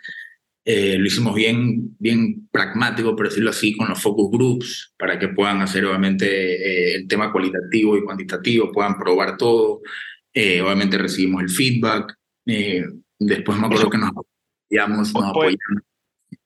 [0.66, 5.28] eh, lo hicimos bien, bien pragmático, por decirlo así, con los focus groups, para que
[5.28, 9.82] puedan hacer obviamente eh, el tema cualitativo y cuantitativo, puedan probar todo.
[10.32, 12.16] Eh, obviamente recibimos el feedback.
[13.18, 15.82] después me acuerdo que nos apoyamos, nos apoyamos.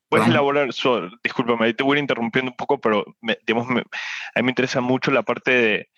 [0.09, 3.81] Puedes elaborar, so, discúlpame, te voy a ir interrumpiendo un poco, pero me, digamos, me,
[3.81, 5.89] a mí me interesa mucho la parte de,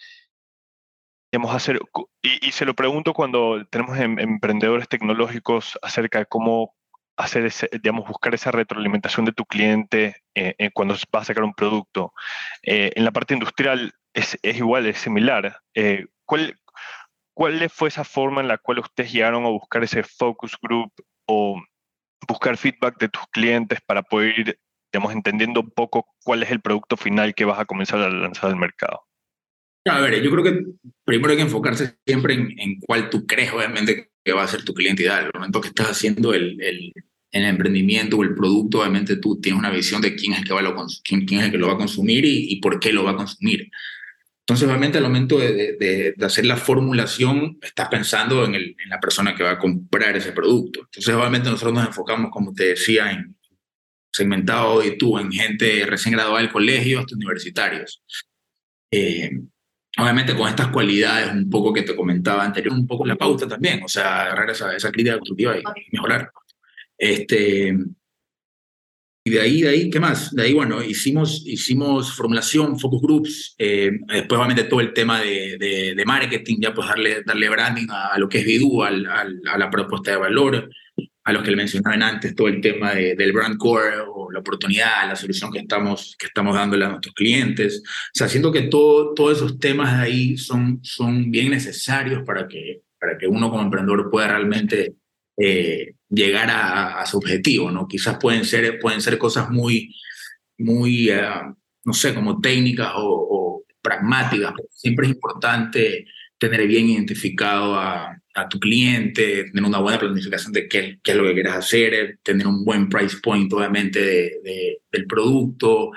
[2.23, 6.75] y, se lo pregunto cuando tenemos em, emprendedores tecnológicos acerca de cómo
[7.17, 11.45] hacer ese, digamos, buscar esa retroalimentación de tu cliente eh, eh, cuando va a sacar
[11.45, 12.13] un producto.
[12.63, 15.61] Eh, en la parte industrial es, es igual, es similar.
[16.25, 16.59] ¿cuál,
[17.35, 20.93] ¿Cuál fue esa forma en la cual ustedes llegaron a buscar ese focus group
[21.27, 21.61] o
[22.27, 24.61] buscar feedback de tus clientes para poder ir,
[24.93, 28.57] entendiendo un poco cuál es el producto final que vas a comenzar a lanzar al
[28.57, 29.10] mercado?
[29.87, 30.65] A ver, yo creo que
[31.05, 34.65] primero hay que enfocarse siempre en, en cuál tú crees, obviamente, que va a ser
[34.65, 35.27] tu cliente ideal.
[35.27, 36.93] el momento que estás haciendo el, el,
[37.33, 40.53] el, emprendimiento o el producto, obviamente tú tienes una visión de quién es el que,
[40.53, 42.93] va lo, quién, quién es el que lo va a consumir y, y, por qué
[42.93, 43.71] lo va a consumir.
[44.41, 48.89] Entonces, obviamente, al momento de, de, de hacer la formulación, estás pensando en, el, en,
[48.91, 50.81] la persona que va a comprar ese producto.
[50.81, 53.37] Entonces, obviamente, nosotros nos enfocamos, como te decía, en
[54.13, 58.03] segmentado hoy tú, en gente recién graduada del colegio hasta universitarios.
[58.91, 59.31] Eh,
[59.99, 63.83] obviamente con estas cualidades un poco que te comentaba anterior, un poco la pauta también,
[63.83, 66.31] o sea, agarrar esa, esa crítica constructiva y, mejorar.
[66.97, 67.77] Este,
[69.23, 70.35] y de ahí, de ahí, ¿qué más?
[70.35, 75.57] De ahí, bueno, hicimos, hicimos formulación, focus groups, eh, después obviamente todo el tema de,
[75.59, 79.05] de, de, marketing, ya pues darle, darle branding a, a lo que es Bidu, al,
[79.07, 80.71] al, a la propuesta de valor,
[81.31, 84.41] a los que le mencionaban antes, todo el tema de, del brand core o la
[84.41, 87.83] oportunidad, la solución que estamos, que estamos dándole a nuestros clientes.
[87.85, 92.47] O sea, siento que todo, todos esos temas de ahí son, son bien necesarios para
[92.47, 94.95] que, para que uno como emprendedor pueda realmente
[95.37, 97.87] eh, llegar a, a, su objetivo, ¿no?
[97.87, 99.95] Quizás pueden ser, pueden ser cosas muy,
[100.59, 106.07] muy, uh, no sé, como técnicas o, o pragmáticas, pero siempre es importante
[106.39, 111.17] tener bien identificado a, a, tu cliente, tener una buena planificación de qué, qué, es
[111.17, 115.91] lo que quieres hacer, tener un buen price point, obviamente, de, de, del producto.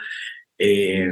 [0.57, 1.09] Eh,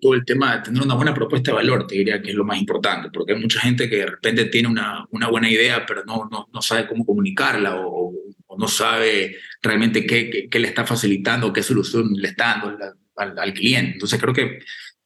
[0.00, 2.44] todo el tema de tener una buena propuesta de valor, te diría que es lo
[2.44, 6.04] más importante, porque hay mucha gente que de repente tiene una, una buena idea, pero
[6.04, 8.12] no, no, no sabe cómo comunicarla o,
[8.46, 12.68] o no sabe realmente qué, qué, qué, le está facilitando, qué solución le está dando
[12.68, 13.92] al, al, al cliente.
[13.92, 14.60] Entonces creo que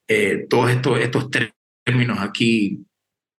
[0.07, 1.29] eh, todos estos, estos
[1.83, 2.85] términos aquí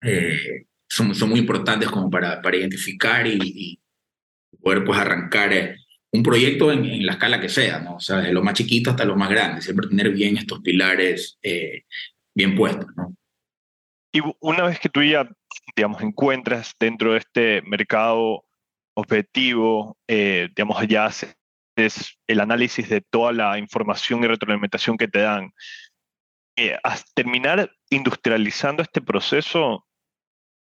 [0.01, 3.79] eh, son, son muy importantes como para, para identificar y, y,
[4.61, 5.75] poder pues arrancar eh,
[6.11, 7.95] un proyecto en, la escala que sea, ¿no?
[7.95, 11.37] O sea, desde lo más chiquito hasta lo más grande, siempre tener bien estos pilares
[11.43, 11.83] eh,
[12.33, 13.15] bien puestos, ¿no?
[14.11, 15.29] Y una vez que tú ya,
[15.75, 18.45] digamos, encuentras dentro de este mercado
[18.95, 21.35] objetivo, eh, digamos, ya haces
[22.27, 25.51] el análisis de toda la información y retroalimentación que te dan,
[26.55, 26.77] eh,
[27.13, 29.84] terminar industrializando este proceso,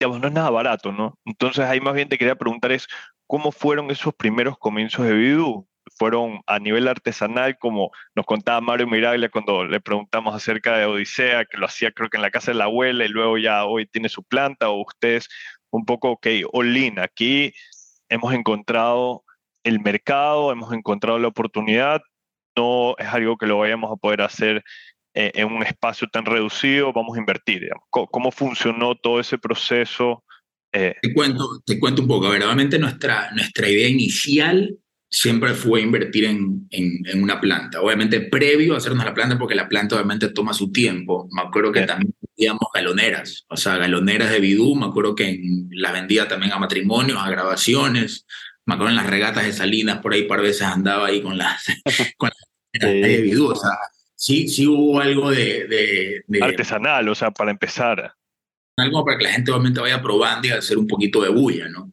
[0.00, 1.18] digamos, no es nada barato, ¿no?
[1.26, 2.88] Entonces ahí más bien te quería preguntar es,
[3.26, 5.66] ¿cómo fueron esos primeros comienzos de Bidú?
[5.98, 11.44] fueron a nivel artesanal, como nos contaba Mario Miraglia cuando le preguntamos acerca de Odisea,
[11.44, 13.86] que lo hacía creo que en la casa de la abuela y luego ya hoy
[13.86, 15.28] tiene su planta, o ustedes
[15.70, 17.52] un poco, ok, Olin, aquí
[18.08, 19.24] hemos encontrado
[19.64, 22.00] el mercado, hemos encontrado la oportunidad,
[22.56, 24.64] no es algo que lo vayamos a poder hacer
[25.14, 27.68] en un espacio tan reducido, vamos a invertir.
[27.90, 30.24] ¿Cómo, funcionó todo ese proceso?
[30.72, 32.26] Eh, te, cuento, te cuento un poco.
[32.26, 34.76] A ver, obviamente nuestra, nuestra idea inicial
[35.10, 37.80] siempre fue invertir en, en, una planta.
[37.80, 41.28] Obviamente previo a hacernos la planta, porque la planta obviamente toma su tiempo.
[41.32, 44.76] Me acuerdo que también vendíamos galoneras, o sea, galoneras de bidú.
[44.76, 48.24] Me acuerdo que las vendía también a matrimonios, a grabaciones.
[48.64, 51.64] Me acuerdo en las regatas de Salinas, por ahí par veces andaba ahí con las,
[52.16, 52.30] con
[52.72, 53.48] de bidú.
[53.48, 53.72] O sea,
[54.20, 58.12] sí, sí hubo algo de, de, Artesanal, o sea, para empezar.
[58.76, 61.90] Algo para que la gente obviamente vaya probando y hacer un poquito de bulla, ¿no?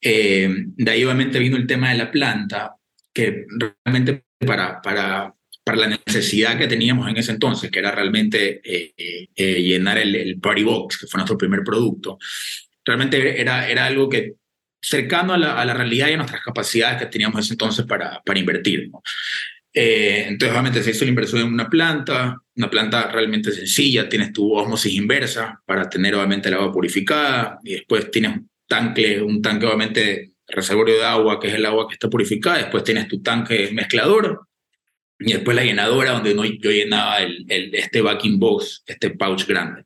[0.00, 2.76] Eh, de ahí obviamente vino el tema de la planta,
[3.12, 3.44] que
[3.84, 8.94] realmente para, para, para la necesidad que teníamos en ese entonces, que era realmente eh,
[9.34, 12.18] eh, llenar el, el, Party Box, que fue nuestro primer producto,
[12.84, 14.34] realmente era, era algo que
[14.80, 17.84] cercano a la, a la realidad y a nuestras capacidades que teníamos en ese entonces
[17.84, 18.90] para, para invertir.
[19.80, 24.52] Entonces, obviamente, se hizo la inversión en una planta, una planta realmente sencilla, tienes tu
[24.52, 30.32] osmosis inversa para tener obviamente el agua purificada y después tienes tanque, un tanque obviamente
[30.48, 34.48] reservorio de agua, que es el agua que está purificada, después tienes tu tanque mezclador,
[35.18, 39.46] y después la llenadora donde no, yo llenaba el, el, este backing box, este pouch
[39.46, 39.84] grande.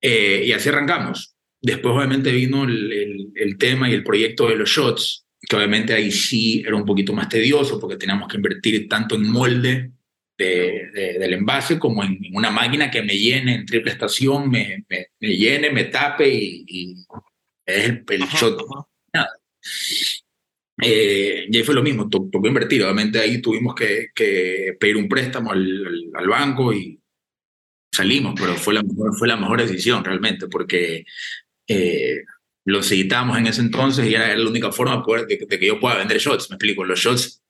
[0.00, 1.34] Eh, y así arrancamos.
[1.60, 6.10] Después obviamente vino el, el, tema y el proyecto de los shots, que obviamente ahí
[6.10, 9.90] sí era un poquito más tedioso porque teníamos que invertir tanto en molde
[10.36, 15.28] de, del envase como en, una máquina que me llene en triple estación, me, me,
[15.28, 16.96] llene, me tape y
[17.66, 18.60] es el, el shot.
[20.82, 22.82] Eh, y ahí fue lo mismo, tocó invertir.
[22.82, 27.00] Obviamente ahí tuvimos que, que pedir un préstamo al, al, banco y
[27.92, 31.04] salimos, pero fue la mejor, fue la mejor decisión realmente, porque
[31.68, 32.24] eh,
[32.64, 35.78] lo necesitábamos en ese entonces y era la única forma de, poder, de, que yo
[35.78, 36.50] pueda vender shots.
[36.50, 37.42] Me explico, los shots,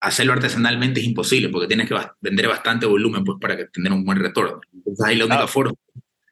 [0.00, 4.04] hacerlo artesanalmente es imposible porque tienes que vender bastante volumen pues, para que tener un
[4.04, 4.60] buen retorno.
[4.72, 5.74] Entonces ahí la única forma.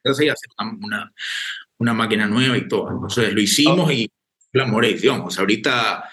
[0.02, 1.12] Entonces, hacer una,
[1.78, 2.90] una máquina nueva y todo.
[2.90, 4.10] Entonces lo hicimos y
[4.52, 4.64] la.
[5.24, 6.08] O sea, ahorita,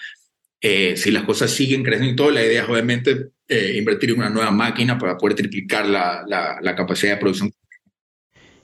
[0.60, 4.18] eh, si las cosas siguen creciendo y todo, la idea es obviamente eh, invertir en
[4.18, 7.52] una nueva máquina para poder triplicar la, la, la, capacidad de producción.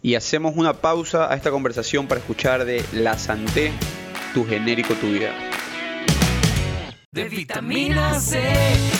[0.05, 3.73] Y hacemos una pausa a esta conversación para escuchar de La Santé,
[4.35, 5.33] tu genérico, tu vida.
[7.11, 8.39] De vitamina C,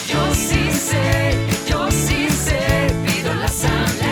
[0.07, 1.37] yo sí sé,
[1.69, 4.05] yo sí sé, pido la Santé.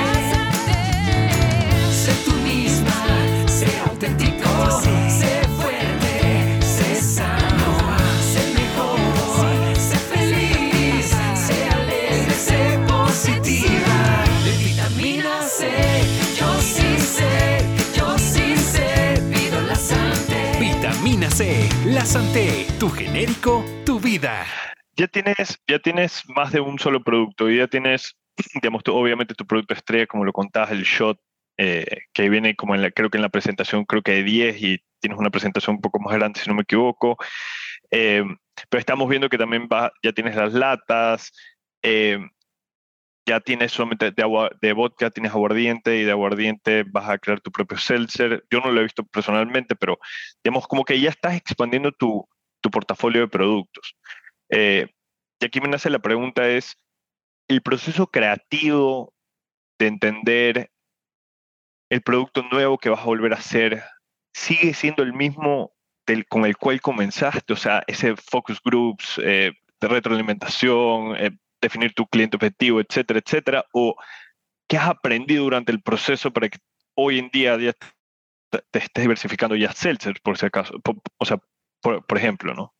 [1.91, 2.11] Sé
[21.87, 24.45] La Santé, tu genérico, tu vida.
[24.95, 28.15] Ya tienes, ya tienes más de un solo producto ya tienes,
[28.61, 31.19] digamos, obviamente tu producto estrella, como lo contabas, el shot
[31.57, 34.61] eh, que viene como en la, creo que en la presentación, creo que de 10
[34.61, 37.17] y tienes una presentación un poco más grande, si no me equivoco.
[37.89, 38.23] Eh,
[38.69, 41.31] pero estamos viendo que también va, ya tienes las latas,
[41.81, 42.19] eh,
[43.25, 47.39] ya tienes solamente de, agua, de vodka, tienes aguardiente y de aguardiente vas a crear
[47.41, 48.45] tu propio seltzer.
[48.51, 49.99] Yo no lo he visto personalmente, pero
[50.43, 52.27] digamos como que ya estás expandiendo tu,
[52.61, 53.95] tu portafolio de productos.
[54.49, 56.77] y aquí me nace la pregunta es,
[57.47, 59.13] el proceso creativo
[59.79, 60.71] de entender
[61.89, 63.83] el producto nuevo que vas a volver a hacer
[64.33, 65.73] sigue siendo el mismo
[66.07, 71.93] del, con el cual comenzaste, o sea, ese focus groups, eh, de retroalimentación, eh, definir
[71.93, 73.95] tu cliente objetivo, etcétera, etcétera, o
[74.67, 76.59] qué has aprendido durante el proceso para que
[76.95, 80.79] hoy en día te, estés diversificando ya seltzer, por si acaso,
[81.17, 81.39] o sea,
[81.81, 82.73] por, ejemplo, ¿no?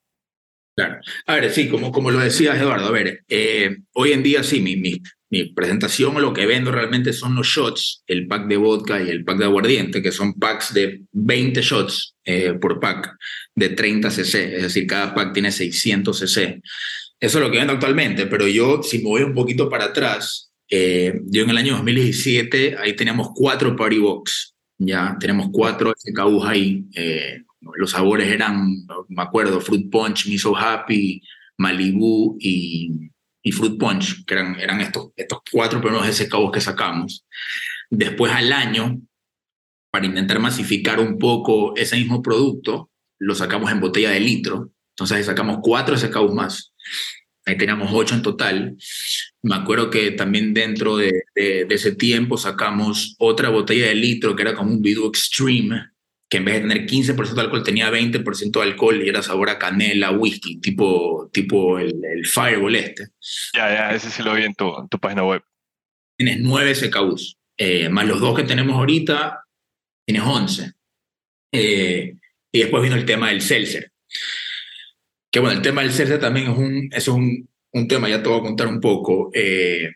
[0.76, 1.00] Claro.
[1.28, 4.60] A ver, sí, como, como lo decías, Eduardo, a ver, eh, hoy en día sí,
[4.62, 5.02] mi, mi,
[5.34, 9.10] mi presentación o lo que vendo realmente son los shots, el pack de vodka y
[9.10, 13.16] el pack de aguardiente, que son packs de 20 shots eh, por pack
[13.56, 16.62] de 30 cc, es decir, cada pack tiene 600 cc.
[17.24, 20.52] Eso es lo que vendo actualmente, pero yo, si me voy un poquito para atrás,
[20.70, 26.46] eh, yo en el año 2017, ahí teníamos cuatro Party Box, ya tenemos cuatro SKUs
[26.46, 26.84] ahí.
[26.94, 27.44] Eh,
[27.78, 28.68] los sabores eran,
[29.08, 31.22] me acuerdo, Fruit Punch, Me So Happy,
[31.58, 33.10] Malibu y,
[33.42, 37.26] y Fruit Punch, que eran, eran estos, estos cuatro primeros SKUs que sacamos.
[37.90, 39.00] Después al año,
[39.90, 44.72] para intentar masificar un poco ese mismo producto, lo sacamos en botella de litro.
[44.90, 46.73] Entonces sacamos cuatro SKUs más.
[47.46, 48.78] Ahí teníamos ocho en total.
[49.42, 54.36] Me acuerdo que también dentro de, de, de ese tiempo sacamos otra botella de litro
[54.36, 55.90] que era como un Vidu Extreme,
[56.30, 59.50] que en vez de tener 15% de alcohol tenía 20% de alcohol y era sabor
[59.50, 63.10] a canela, whisky, tipo, tipo el, el Fireball este.
[63.54, 65.44] Ya, ya, ese sí lo vi en tu, en tu página web.
[66.18, 69.44] Tienes nueve SKUs, eh, más los dos que tenemos ahorita,
[70.08, 70.72] tienes 11.
[71.52, 72.16] Eh,
[72.52, 73.92] y después vino el tema del seltzer.
[75.34, 78.30] Que bueno, el tema del seltzer también es un, es un, un tema, ya te
[78.30, 79.32] voy a contar un poco.
[79.34, 79.90] Eh,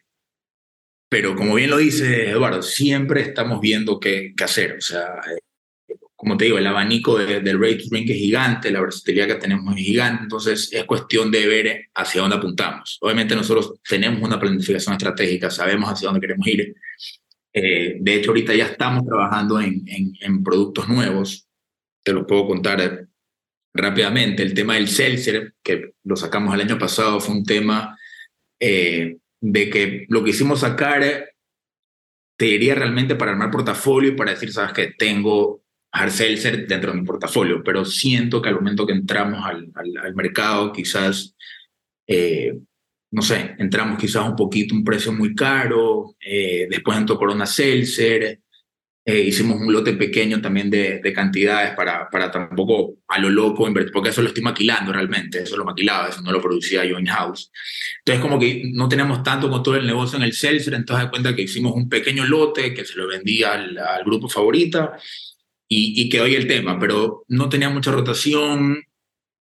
[1.07, 4.77] pero como bien lo dice Eduardo, siempre estamos viendo qué, qué hacer.
[4.77, 8.71] O sea, eh, como te digo, el abanico de, del Ready to Drink es gigante,
[8.71, 12.97] la versatilidad que tenemos es gigante, entonces es cuestión de ver hacia dónde apuntamos.
[13.01, 16.73] Obviamente nosotros tenemos una planificación estratégica, sabemos hacia dónde queremos ir.
[17.53, 21.47] Eh, de hecho, ahorita ya estamos trabajando en, en, en productos nuevos,
[22.01, 23.06] te los puedo contar
[23.77, 24.43] rápidamente.
[24.43, 27.97] El tema del seltzer, que lo sacamos el año pasado, fue un tema
[28.59, 31.01] eh, de que lo que hicimos sacar,
[32.37, 36.91] te diría realmente para armar portafolio y para decir, sabes que tengo hard seltzer dentro
[36.91, 41.35] de mi portafolio, pero siento que al momento que entramos al, al, al mercado, quizás,
[42.07, 42.57] eh,
[43.11, 48.41] no sé, entramos quizás un poquito, un precio muy caro, eh, después entró Corona Seltzer,
[49.09, 53.65] eh, hicimos un lote pequeño también de, de, cantidades para, para tampoco a lo loco
[53.65, 56.99] invertir, porque eso lo estoy maquilando realmente, eso lo maquilaba, eso no lo producía yo
[56.99, 57.49] in-house.
[57.99, 61.33] Entonces como que no tenemos tanto control del negocio en el seltzer, entonces de cuenta
[61.33, 64.97] que hicimos un pequeño lote que se lo vendía al, al grupo favorita
[65.69, 68.83] y, y quedó ahí el tema, pero no tenía mucha rotación,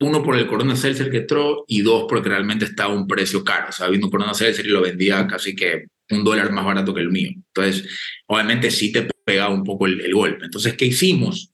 [0.00, 3.44] uno por el Corona Seltzer que entró y dos porque realmente estaba a un precio
[3.44, 6.92] caro, o sea, vino Corona Seltzer y lo vendía casi que un dólar más barato
[6.92, 7.30] que el mío.
[7.32, 7.88] Entonces,
[8.26, 10.44] obviamente sí te pegaba un poco el, el golpe.
[10.44, 11.52] Entonces, ¿qué hicimos?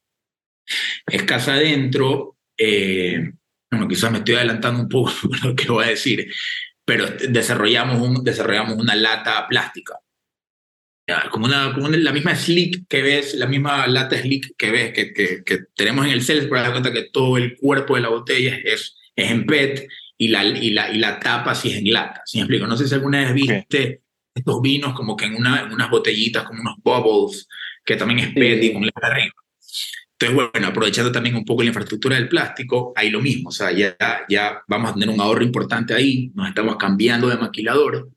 [1.06, 3.32] Es casa adentro, eh,
[3.70, 5.12] bueno, quizás me estoy adelantando un poco
[5.44, 6.30] lo que voy a decir,
[6.84, 9.98] pero desarrollamos, un, desarrollamos una lata plástica.
[11.32, 14.92] Como, una, como una, la misma slick que ves, la misma lata slick que ves,
[14.92, 18.02] que, que, que tenemos en el CELS, pero dar cuenta que todo el cuerpo de
[18.02, 21.78] la botella es, es en PET y la, y, la, y la tapa sí es
[21.78, 22.22] en lata.
[22.26, 22.68] ¿Sí me explico?
[22.68, 23.98] No sé si alguna vez viste okay.
[24.40, 27.48] Estos vinos como que en, una, en unas botellitas, como unos bubbles,
[27.84, 29.34] que también es PET y con lata arriba.
[30.18, 33.72] Entonces, bueno, aprovechando también un poco la infraestructura del plástico, ahí lo mismo, o sea,
[33.72, 33.96] ya,
[34.28, 38.10] ya vamos a tener un ahorro importante ahí, nos estamos cambiando de maquilador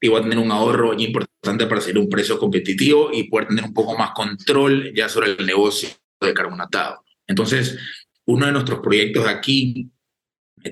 [0.00, 3.64] y voy a tener un ahorro importante para hacer un precio competitivo y poder tener
[3.64, 7.04] un poco más control ya sobre el negocio de carbonatado.
[7.26, 7.78] Entonces,
[8.24, 9.90] uno de nuestros proyectos aquí,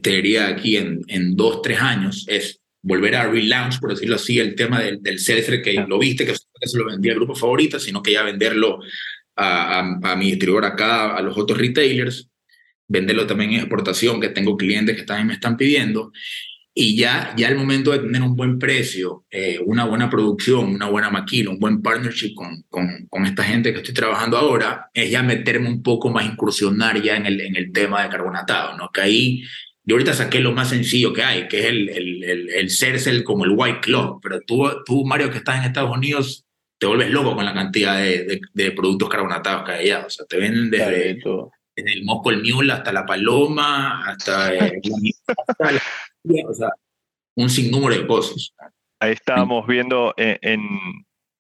[0.03, 4.40] te diría aquí en, en dos, tres años, es volver a relaunch, por decirlo así,
[4.40, 7.79] el tema del, del seltzer que lo viste, que se lo vendía al grupo favorito,
[7.79, 8.81] sino que ya venderlo
[9.37, 12.31] a, a, a, mi distribuidor acá, a los otros retailers,
[12.88, 16.12] venderlo también en exportación, que tengo clientes que también me están pidiendo.
[16.72, 20.88] Y ya, ya al momento de tener un buen precio, eh, una buena producción, una
[20.88, 25.11] buena maquila, un buen partnership con, con, con, esta gente que estoy trabajando ahora, es
[25.11, 28.90] ya meterme un poco más, incursionar ya en el, en el tema de carbonatado, ¿no?
[28.90, 29.42] Que ahí
[29.88, 33.24] yo ahorita saqué lo más sencillo que hay, que es el, el, el, el Cercel
[33.24, 36.44] como el White Club, pero tú, tú, Mario, que estás en Estados Unidos,
[36.79, 40.05] te vuelves loco con la cantidad de, de, de productos carbonatados que hay allá.
[40.05, 41.14] O sea, te venden desde,
[41.74, 44.79] desde el Mosco el Mule hasta la Paloma, hasta, eh,
[45.48, 45.81] hasta la,
[46.46, 46.68] o sea,
[47.37, 48.53] un sinnúmero de cosas.
[49.01, 50.68] Ahí estábamos viendo en, en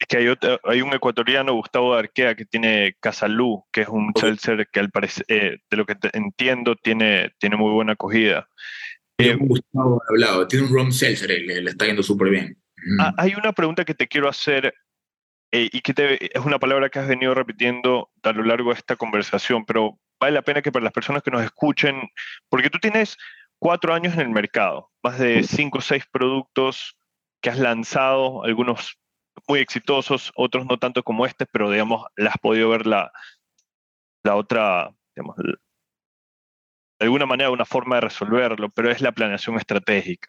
[0.08, 4.68] que hay, otro, hay, un ecuatoriano, Gustavo Arquea, que tiene Casalú, que es un seltzer
[4.72, 8.48] que al parecer, eh, de lo que entiendo, tiene, tiene muy buena acogida.
[9.18, 12.56] Eh, Gustavo hablado, tiene un rum seltzer, le, le está yendo súper bien.
[12.76, 13.00] Mm.
[13.18, 14.74] Hay una pregunta que te quiero hacer
[15.50, 18.78] eh, y que te, es una palabra que has venido repitiendo a lo largo de
[18.78, 22.02] esta conversación, pero vale la pena que para las personas que nos escuchen,
[22.50, 23.16] porque tú tienes
[23.58, 26.96] cuatro años en el mercado, más de cinco o seis productos
[27.40, 28.98] que has lanzado, algunos
[29.46, 33.12] muy exitosos, otros no tanto como este, pero digamos, la has podido ver la,
[34.22, 40.28] la otra, digamos, de alguna manera una forma de resolverlo, pero es la planeación estratégica.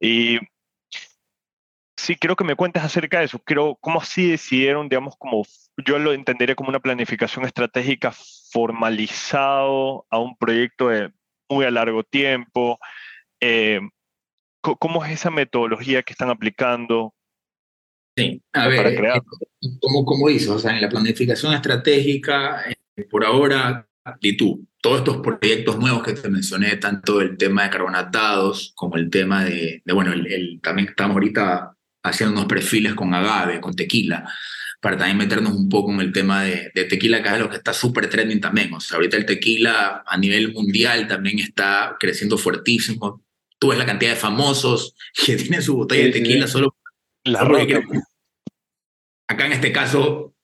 [0.00, 0.38] Y
[1.96, 3.38] sí, creo que me cuentes acerca de eso.
[3.38, 5.44] Creo, ¿Cómo así decidieron, digamos, como
[5.84, 8.12] yo lo entendería como una planificación estratégica
[8.52, 11.12] formalizado a un proyecto de
[11.48, 12.78] muy a largo tiempo?
[13.40, 13.80] Eh,
[14.62, 17.14] ¿Cómo es esa metodología que están aplicando
[18.16, 19.16] Sí, a para ver, crear?
[19.18, 23.88] eh, como, como dices, o sea, en la planificación estratégica, eh, por ahora,
[24.20, 28.96] y tú, todos estos proyectos nuevos que te mencioné, tanto el tema de carbonatados como
[28.96, 33.60] el tema de, de, bueno, el, el- también estamos ahorita haciendo unos perfiles con agave,
[33.60, 34.28] con tequila,
[34.80, 37.56] para también meternos un poco en el tema de, de tequila, que es lo que
[37.56, 38.72] está súper trending también.
[38.74, 43.22] O sea, ahorita el tequila a nivel mundial también está creciendo fuertísimo.
[43.58, 44.94] Tú ves la cantidad de famosos
[45.26, 46.52] que tienen su botella de Sí, sí, tequila sí.
[46.52, 46.74] solo
[47.24, 47.82] La Roca.
[49.28, 50.34] Acá en este caso,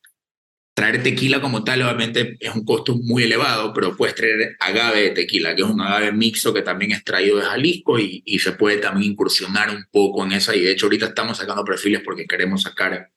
[0.75, 5.11] traer tequila como tal obviamente es un costo muy elevado, pero puedes traer agave de
[5.11, 8.53] tequila, que es un agave mixto que también es traído de Jalisco y, y se
[8.53, 10.55] puede también incursionar un poco en esa.
[10.55, 13.11] Y de hecho ahorita estamos sacando perfiles porque queremos sacar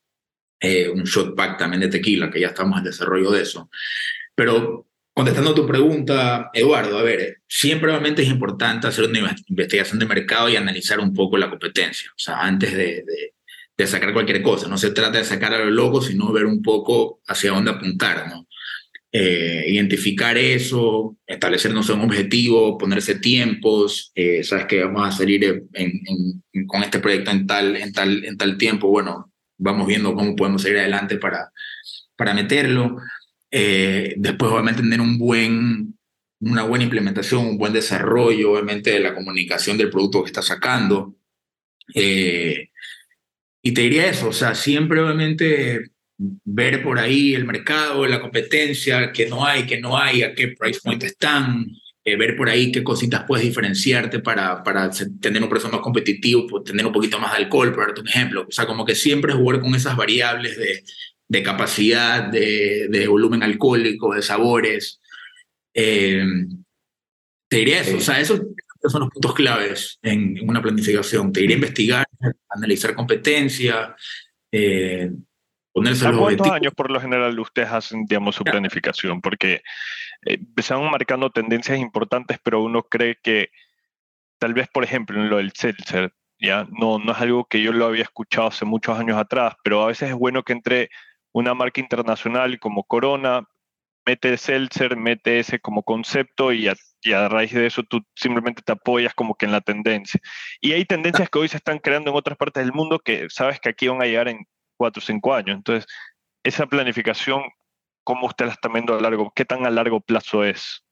[0.61, 3.69] eh, un shot pack también de tequila, que ya estamos en desarrollo de eso.
[4.33, 9.43] Pero contestando a tu pregunta, Eduardo, a ver, siempre obviamente es importante hacer una inve-
[9.47, 13.33] investigación de mercado y analizar un poco la competencia, o sea, antes de, de-
[13.83, 14.67] de sacar cualquier cosa.
[14.67, 18.27] No se trata de sacar a lo loco, sino ver un poco hacia dónde apuntar,
[18.29, 18.47] ¿no?
[19.11, 26.43] Eh, identificar eso, establecernos un objetivo, ponerse tiempos, eh, sabes que vamos a salir en-
[26.67, 30.61] con este proyecto en tal, en, tal, en tal tiempo, bueno, vamos viendo cómo podemos
[30.61, 31.51] seguir adelante para,
[32.15, 32.97] para meterlo.
[33.49, 35.97] Eh, después, obviamente, tener un buen,
[36.41, 41.15] una buena implementación, un buen desarrollo, obviamente, de la comunicación del producto que está sacando.
[43.61, 49.11] Y te diría eso, o sea, siempre, obviamente, ver por ahí el mercado, la competencia,
[49.11, 51.67] que no hay, que no hay, a qué price point están,
[52.05, 54.89] eh, ver por ahí qué cositas puedes diferenciarte para, para
[55.21, 58.07] tener un precio más competitivo, pues, tener un poquito más de alcohol, por darte un
[58.07, 58.45] ejemplo.
[58.47, 60.83] O sea, como que siempre jugar con esas variables de,
[61.27, 64.99] de capacidad, de, de volumen alcohólico, de sabores.
[65.73, 66.23] Eh,
[67.49, 68.41] te diría eso, o sea, esos
[68.87, 71.31] son los puntos claves en, en una planificación.
[71.31, 72.05] Te diría investigar,
[72.49, 73.95] analizar competencia,
[74.51, 75.11] eh,
[75.71, 76.55] ponerse ¿A los cuántos objetivos.
[76.55, 79.21] años por lo general ustedes hacen, digamos, su planificación?
[79.21, 79.61] Porque
[80.25, 83.49] eh, se van marcando tendencias importantes, pero uno cree que
[84.39, 87.73] tal vez, por ejemplo, en lo del seltzer, ya no, no es algo que yo
[87.73, 90.89] lo había escuchado hace muchos años atrás, pero a veces es bueno que entre
[91.31, 93.43] una marca internacional como Corona,
[94.05, 96.67] mete seltzer, mete ese como concepto y
[97.01, 100.19] y a raíz de eso tú simplemente te apoyas como que en la tendencia.
[100.61, 103.59] Y hay tendencias que hoy se están creando en otras partes del mundo que sabes
[103.59, 104.45] que aquí van a llegar en
[104.77, 105.55] cuatro o cinco años.
[105.57, 105.85] Entonces,
[106.43, 107.43] esa planificación,
[108.03, 109.31] ¿cómo usted la está viendo a largo?
[109.35, 110.83] ¿Qué tan a largo plazo es?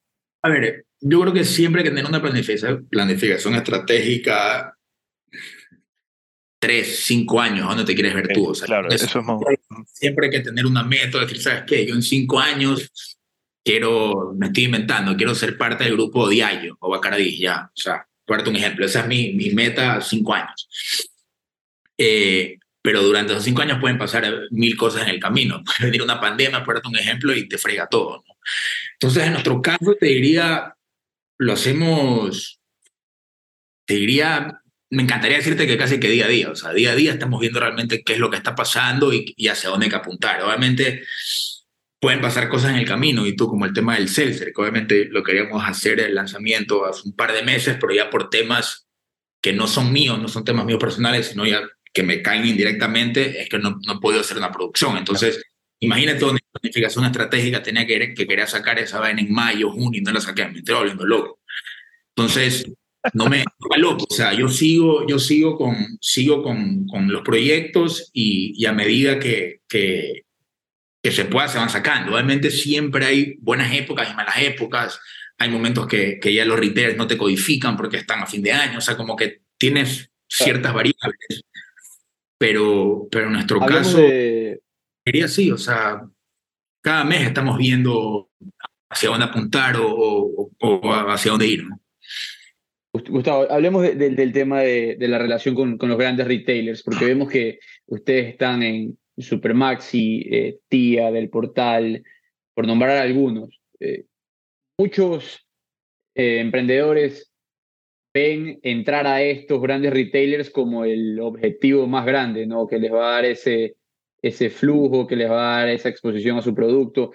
[0.43, 4.77] A ver, yo creo que siempre hay que tener una planificación, planificación estratégica,
[6.59, 8.49] tres, cinco años, ¿a dónde te quieres ver tú?
[8.49, 9.37] O sea, claro, es- eso es más...
[9.87, 11.85] siempre hay que tener una meta, decir, ¿sabes qué?
[11.85, 13.16] Yo en cinco años
[13.67, 18.07] quiero, me estoy inventando, quiero ser parte del grupo Diallo o Bacardí, ya, o sea,
[18.25, 20.69] por darte un ejemplo, esa es mi, mi meta, cinco años.
[21.97, 25.61] Eh, pero durante esos cinco años pueden pasar mil cosas en el camino.
[25.65, 28.23] Puede venir una pandemia, darte un ejemplo, y te frega todo.
[28.25, 28.35] ¿no?
[28.93, 30.73] Entonces, en nuestro caso, te diría,
[31.37, 32.61] lo hacemos,
[33.85, 34.61] te diría,
[34.91, 37.41] me encantaría decirte que casi que día a día, o sea, día a día estamos
[37.41, 40.41] viendo realmente qué es lo que está pasando y, y hacia dónde hay que apuntar.
[40.41, 41.03] Obviamente
[41.99, 45.05] pueden pasar cosas en el camino y tú como el tema del Seltzer, que obviamente
[45.05, 48.87] lo queríamos hacer el lanzamiento hace un par de meses, pero ya por temas
[49.41, 51.61] que no son míos, no son temas míos personales, sino ya
[51.93, 54.97] que me caen indirectamente, es que no, no podido hacer una producción.
[54.97, 55.43] Entonces,
[55.79, 60.03] imagínate una planificación estratégica tenía que, que quería sacar esa vaina en mayo, junio y
[60.03, 61.39] no la saqué, me estoy volviendo loco.
[62.15, 62.71] Entonces,
[63.13, 67.11] no me no me loco, o sea, yo sigo, yo sigo con, sigo con, con
[67.11, 70.26] los proyectos y, y a medida que, que,
[71.07, 72.11] que se pueda se van sacando.
[72.11, 74.99] Obviamente siempre hay buenas épocas y malas épocas,
[75.37, 78.51] hay momentos que, que ya los retailers no te codifican porque están a fin de
[78.51, 81.43] año, o sea, como que tienes ciertas variables,
[82.37, 84.59] pero, pero en nuestro Hablemos caso de-
[85.05, 86.01] sería así, o sea,
[86.83, 88.29] cada mes estamos viendo
[88.89, 91.63] hacia dónde apuntar o, o- o hacia dónde ir.
[91.67, 91.79] ¿no?
[92.93, 96.27] Gust- Gustavo, hablemos de- del- del tema de, de la relación con, con los grandes
[96.27, 102.03] retailers, porque vemos que ustedes están en Supermaxi, eh, Tía, del Portal,
[102.53, 103.59] por nombrar algunos.
[103.79, 104.05] Eh,
[104.77, 105.47] muchos
[106.15, 107.31] eh, emprendedores
[108.13, 112.67] ven entrar a estos grandes retailers como el objetivo más grande, ¿no?
[112.67, 113.75] Que les va a dar ese,
[114.21, 117.11] ese flujo, que les va a dar esa exposición a su producto.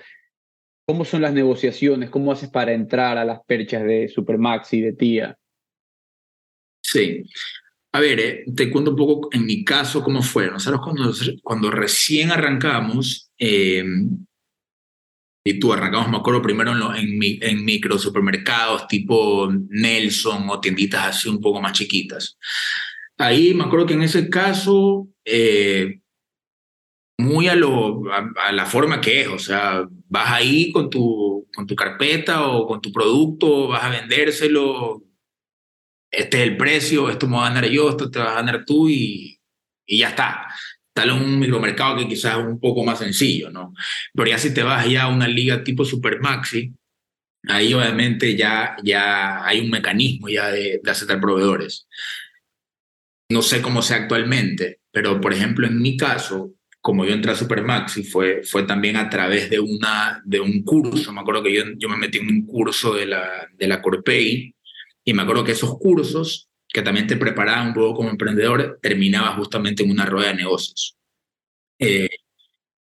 [0.87, 2.11] ¿Cómo son las negociaciones?
[2.11, 5.39] ¿Cómo haces para entrar a las perchas de Supermaxi, de Tía?
[6.83, 7.25] Sí.
[7.95, 10.51] A ver, eh, te cuento un poco en mi caso cómo fue.
[10.51, 11.13] Nosotros cuando,
[11.43, 13.85] cuando recién arrancamos, eh,
[15.45, 20.49] y tú arrancamos, me acuerdo, primero en, lo- en, mi- en micro supermercados tipo Nelson
[20.49, 22.39] o tienditas así un poco más chiquitas.
[23.19, 26.01] Ahí me acuerdo que en ese caso, eh,
[27.19, 31.47] muy a, lo, a, a la forma que es, o sea, vas ahí con tu,
[31.55, 35.03] con tu carpeta o con tu producto, vas a vendérselo,
[36.13, 38.65] este es el precio, esto me va a ganar yo, esto te vas a ganar
[38.67, 39.41] tú y,
[39.87, 40.47] y ya está.
[40.93, 43.73] Tal en un micromercado que quizás es un poco más sencillo, ¿no?
[44.15, 46.75] Pero ya si te vas ya a una liga tipo Supermaxi,
[47.49, 51.89] ahí obviamente ya, ya hay un mecanismo ya de, de aceptar proveedores.
[53.31, 56.53] No sé cómo sea actualmente, pero por ejemplo en mi caso,
[56.83, 61.13] como yo entré a Supermaxi, fue, fue también a través de, una, de un curso.
[61.13, 64.55] Me acuerdo que yo, yo me metí en un curso de la, de la Corpey
[65.05, 69.35] y me acuerdo que esos cursos que también te preparaban un poco como emprendedor, terminaba
[69.37, 70.97] justamente en una rueda de negocios.
[71.79, 72.09] Eh,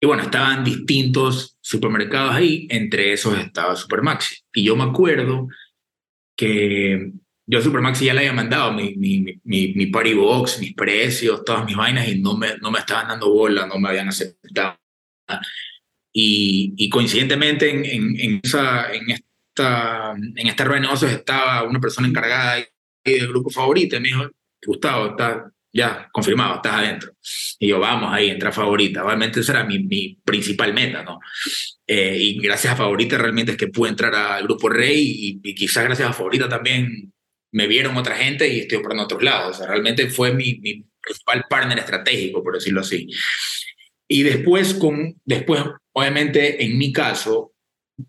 [0.01, 4.37] y bueno, estaban distintos supermercados ahí, entre esos estaba Supermaxi.
[4.55, 5.49] Y yo me acuerdo
[6.37, 7.13] que
[7.47, 10.15] yo a Supermaxi ya le había mandado mi, mi, mi, mi party
[10.61, 13.89] mis precios, todas mis vainas y no me, no me estaban dando bola, no me
[13.89, 14.77] habían aceptado.
[16.13, 17.85] Y, y coincidentemente en,
[18.21, 18.93] en, esa,
[19.59, 22.65] esta, en esta rueda de negocios estaba una persona encargada
[23.05, 24.31] del grupo favorito y me dijo,
[24.65, 27.13] Gustavo, está ya confirmado, estás adentro.
[27.59, 29.05] Y yo, vamos ahí, entra favorita.
[29.05, 31.21] Obviamente esa era mi, mi principal meta, ¿no?
[31.87, 35.55] Eh, y gracias a favorita realmente es que pude entrar al grupo Rey y, y,
[35.55, 37.13] quizás gracias a favorita también
[37.53, 39.57] me vieron otra gente y estoy operando a otros lados.
[39.57, 43.07] O sea, realmente fue mi, mi principal partner estratégico, por decirlo así.
[44.09, 47.53] Y después, con, después obviamente, en mi caso,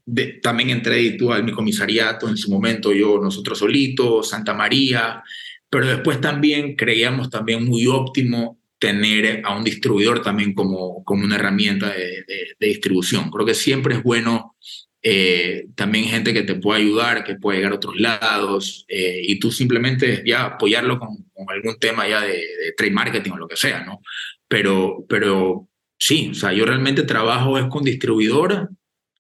[0.06, 5.24] de, también entré tú al mi comisariato en su momento, yo, nosotros solitos, Santa María,
[5.70, 11.36] pero después también creíamos también muy óptimo tener a un distribuidor también como, como una
[11.36, 12.24] herramienta de,
[12.58, 13.30] de, distribución.
[13.30, 14.56] Creo que siempre es bueno
[15.02, 19.40] eh, también gente que te pueda ayudar, que pueda llegar a otros lados, eh, y
[19.40, 21.10] tú simplemente ya apoyarlo con,
[21.50, 24.02] algún tema ya de, de, trade marketing o lo que sea, ¿no?
[24.48, 25.68] Pero, pero
[25.98, 28.70] sí, o sea, yo realmente trabajo es con distribuidor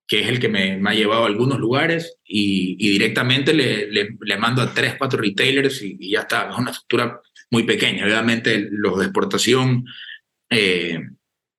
[0.09, 3.85] que es el que me, me, ha llevado a algunos lugares y, y directamente le,
[3.91, 6.49] le, le, mando a tres, cuatro retailers y, y, ya está.
[6.49, 8.05] Es una estructura muy pequeña.
[8.05, 9.85] Obviamente los de exportación,
[10.49, 10.99] eh,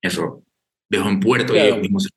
[0.01, 0.43] eso,
[0.89, 1.65] dejo en puerto claro.
[1.65, 2.09] y ellos mismos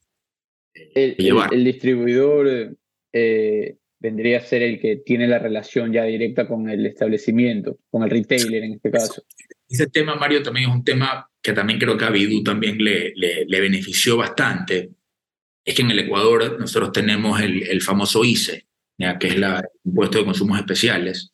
[0.74, 1.54] el, llevar.
[1.54, 2.76] El, el distribuidor
[3.12, 8.02] eh, vendría a ser el que tiene la relación ya directa con el establecimiento, con
[8.02, 9.22] el retailer en este caso.
[9.68, 13.12] Ese tema, Mario, también es un tema que también creo que a Bidu también le,
[13.14, 14.90] le, le benefició bastante,
[15.64, 18.66] es que en el Ecuador nosotros tenemos el, el famoso ICE,
[18.98, 19.18] ¿ya?
[19.18, 19.46] que es el
[19.84, 21.30] impuesto de consumos especiales.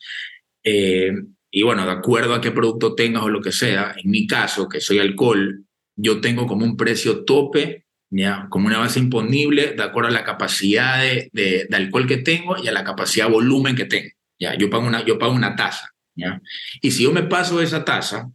[0.62, 1.12] Eh,
[1.50, 4.68] y bueno, de acuerdo a qué producto tengas o lo que sea, en mi caso,
[4.68, 5.64] que soy alcohol,
[5.96, 8.46] yo tengo como un precio tope, ¿ya?
[8.50, 12.68] como una base imponible, de acuerdo a la capacidad de, de, alcohol que tengo y
[12.68, 14.10] a la capacidad de volumen que tengo.
[14.38, 14.54] ¿ya?
[14.56, 15.92] Yo, pago una, yo pago una tasa.
[16.14, 16.40] ¿ya?
[16.80, 18.30] Y si yo me paso esa tasa,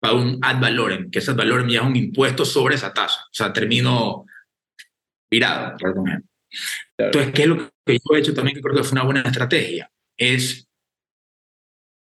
[0.00, 3.20] pago un ad valorem, que ese ad valorem ya es un impuesto sobre esa tasa.
[3.26, 4.26] O sea, termino
[5.30, 6.24] virado, perdón.
[6.98, 7.56] Entonces, ¿qué es lo
[7.86, 9.90] que yo he hecho también que creo que fue una buena estrategia?
[10.16, 10.66] Es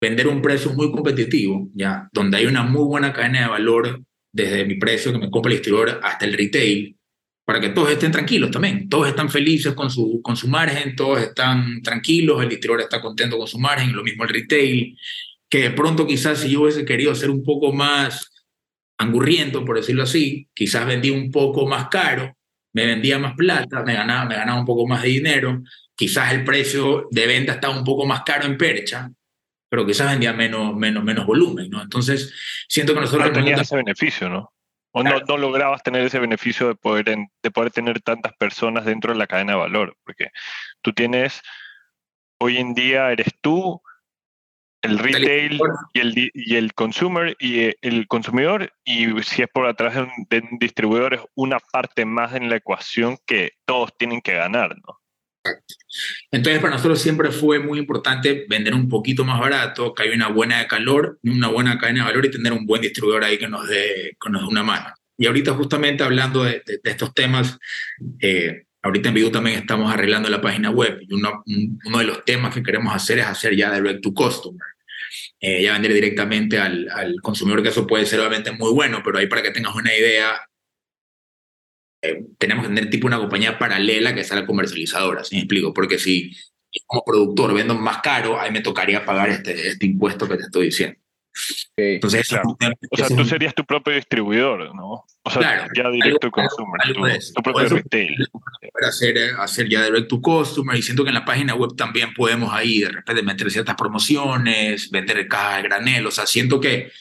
[0.01, 4.01] vender un precio muy competitivo, ya, donde hay una muy buena cadena de valor
[4.31, 6.95] desde mi precio que me compra el distribuidor hasta el retail,
[7.45, 8.87] para que todos estén tranquilos también.
[8.87, 13.37] Todos están felices con su, con su margen, todos están tranquilos, el distribuidor está contento
[13.37, 14.97] con su margen, lo mismo el retail,
[15.49, 18.31] que de pronto quizás si yo hubiese querido ser un poco más
[18.99, 22.37] angurriento, por decirlo así, quizás vendí un poco más caro,
[22.73, 25.61] me vendía más plata, me ganaba, me ganaba un poco más de dinero,
[25.95, 29.09] quizás el precio de venta estaba un poco más caro en percha,
[29.69, 31.81] pero quizás vendía menos, menos, menos volumen, ¿no?
[31.81, 32.33] Entonces,
[32.67, 33.27] siento que nosotros...
[33.27, 34.53] No tenías ese beneficio, ¿no?
[34.91, 35.19] O claro.
[35.19, 39.19] no, no, lograbas tener ese beneficio de poder, de poder tener tantas personas dentro de
[39.19, 40.31] la cadena de valor, porque
[40.81, 41.41] tú tienes,
[42.39, 43.81] hoy en día eres tú,
[44.81, 45.59] el retail
[45.93, 50.11] y el, y el consumer y el consumidor y si es por atrás de un,
[50.29, 54.75] de un, distribuidor es una parte más en la ecuación que todos tienen que ganar,
[54.77, 54.99] ¿no?
[56.31, 60.27] Entonces para nosotros siempre fue muy importante vender un poquito más barato, que haya una
[60.27, 63.47] buena de calor, una buena cadena de valor y tener un buen distribuidor ahí que
[63.47, 64.93] nos dé, que nos dé una mano.
[65.17, 67.57] Y ahorita justamente hablando de, de, de estos temas,
[68.19, 71.43] eh, ahorita en Vidu también estamos arreglando la página web y uno,
[71.85, 74.61] uno de los temas que queremos hacer es hacer ya direct to customer.
[75.41, 79.17] Eh, ya vender directamente al, al, consumidor, que eso puede ser obviamente muy bueno, pero
[79.17, 80.41] ahí para que tengas una idea,
[82.01, 85.73] eh, tenemos que tener tipo una compañía paralela que sea la comercializadora, ¿sí me explico?
[85.73, 86.35] Porque si
[86.85, 90.65] como productor vendo más caro, ahí me tocaría pagar este, este impuesto que te estoy
[90.67, 90.99] diciendo.
[91.77, 92.57] Entonces, es Claro.
[92.91, 95.05] O sea, tú serías tu propio distribuidor, ¿no?
[95.23, 98.27] O sea, Claro, ya directo algo- consumer, algo tu, tu propio retail.
[98.73, 101.71] para hacer, eh, hacer ya direct to customer y siento que en la página web
[101.75, 106.59] también podemos ahí de repente meter ciertas promociones, vender cajas de granel, o sea, siento
[106.59, 106.91] que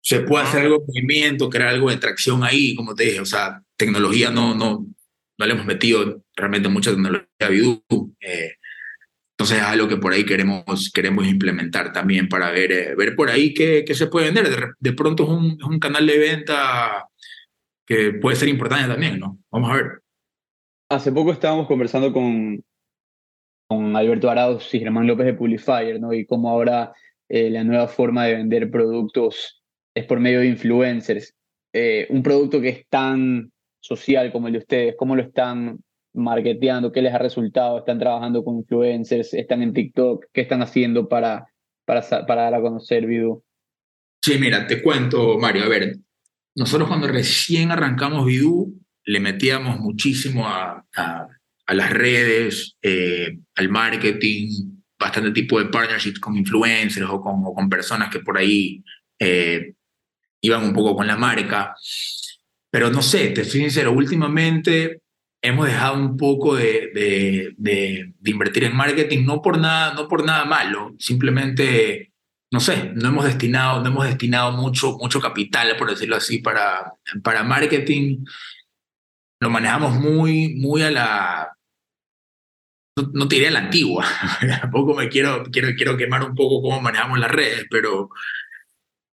[0.00, 3.24] se puede hacer algo de movimiento, crear algo de tracción ahí, como te dije, o
[3.26, 4.86] sea, tecnología no, no,
[5.38, 7.82] no le hemos metido realmente mucha tecnología a Bidú,
[8.20, 8.52] eh,
[9.36, 13.30] entonces es algo que por ahí queremos, queremos implementar también para ver, eh, ver por
[13.30, 17.08] ahí qué, qué se puede vender, de, pronto es un, es un canal de venta
[17.84, 19.38] que puede ser importante también, ¿no?
[19.50, 20.02] Vamos a ver.
[20.88, 22.62] Hace poco estábamos conversando con,
[23.66, 26.12] con Alberto Arauz y Germán López de Publifier, ¿no?
[26.12, 26.92] Y cómo ahora
[27.28, 29.64] eh, la nueva forma de vender productos
[29.94, 31.34] es por medio de influencers.
[31.72, 35.80] Eh, un producto que es tan social como el de ustedes, ¿cómo lo están
[36.14, 36.92] marketeando?
[36.92, 37.78] ¿Qué les ha resultado?
[37.78, 39.34] ¿Están trabajando con influencers?
[39.34, 40.26] ¿Están en TikTok?
[40.32, 41.46] ¿Qué están haciendo para,
[41.84, 43.42] para, para dar a conocer Vidu?
[44.22, 45.64] Sí, mira, te cuento, Mario.
[45.64, 45.96] A ver,
[46.54, 51.28] nosotros cuando recién arrancamos Bidú, le metíamos muchísimo a, a,
[51.66, 54.48] a las redes, eh, al marketing,
[54.98, 58.82] bastante tipo de partnerships con influencers o con, o con personas que por ahí
[59.18, 59.74] eh,
[60.40, 61.74] iban un poco con la marca.
[62.70, 65.02] Pero no sé, te soy sincero, últimamente
[65.44, 70.08] hemos dejado un poco de, de, de, de invertir en marketing, no por nada, no
[70.08, 72.12] por nada malo, simplemente
[72.50, 76.94] no sé, no hemos destinado, no hemos destinado mucho, mucho capital, por decirlo así, para,
[77.22, 78.24] para marketing.
[79.40, 81.52] Lo manejamos muy, muy a la,
[82.96, 84.06] no, no te diré a la antigua,
[84.60, 88.08] tampoco me quiero, quiero, quiero quemar un poco cómo manejamos las redes, pero,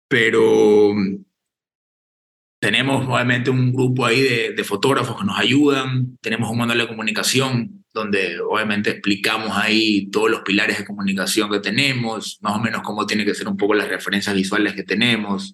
[0.07, 0.93] pero
[2.65, 6.87] tenemos obviamente un grupo ahí de, de fotógrafos que nos ayudan, tenemos un manual de
[6.87, 12.81] comunicación donde obviamente explicamos ahí todos los pilares de comunicación que tenemos, más o menos
[12.81, 15.53] cómo tiene que ser un poco las referencias visuales que tenemos,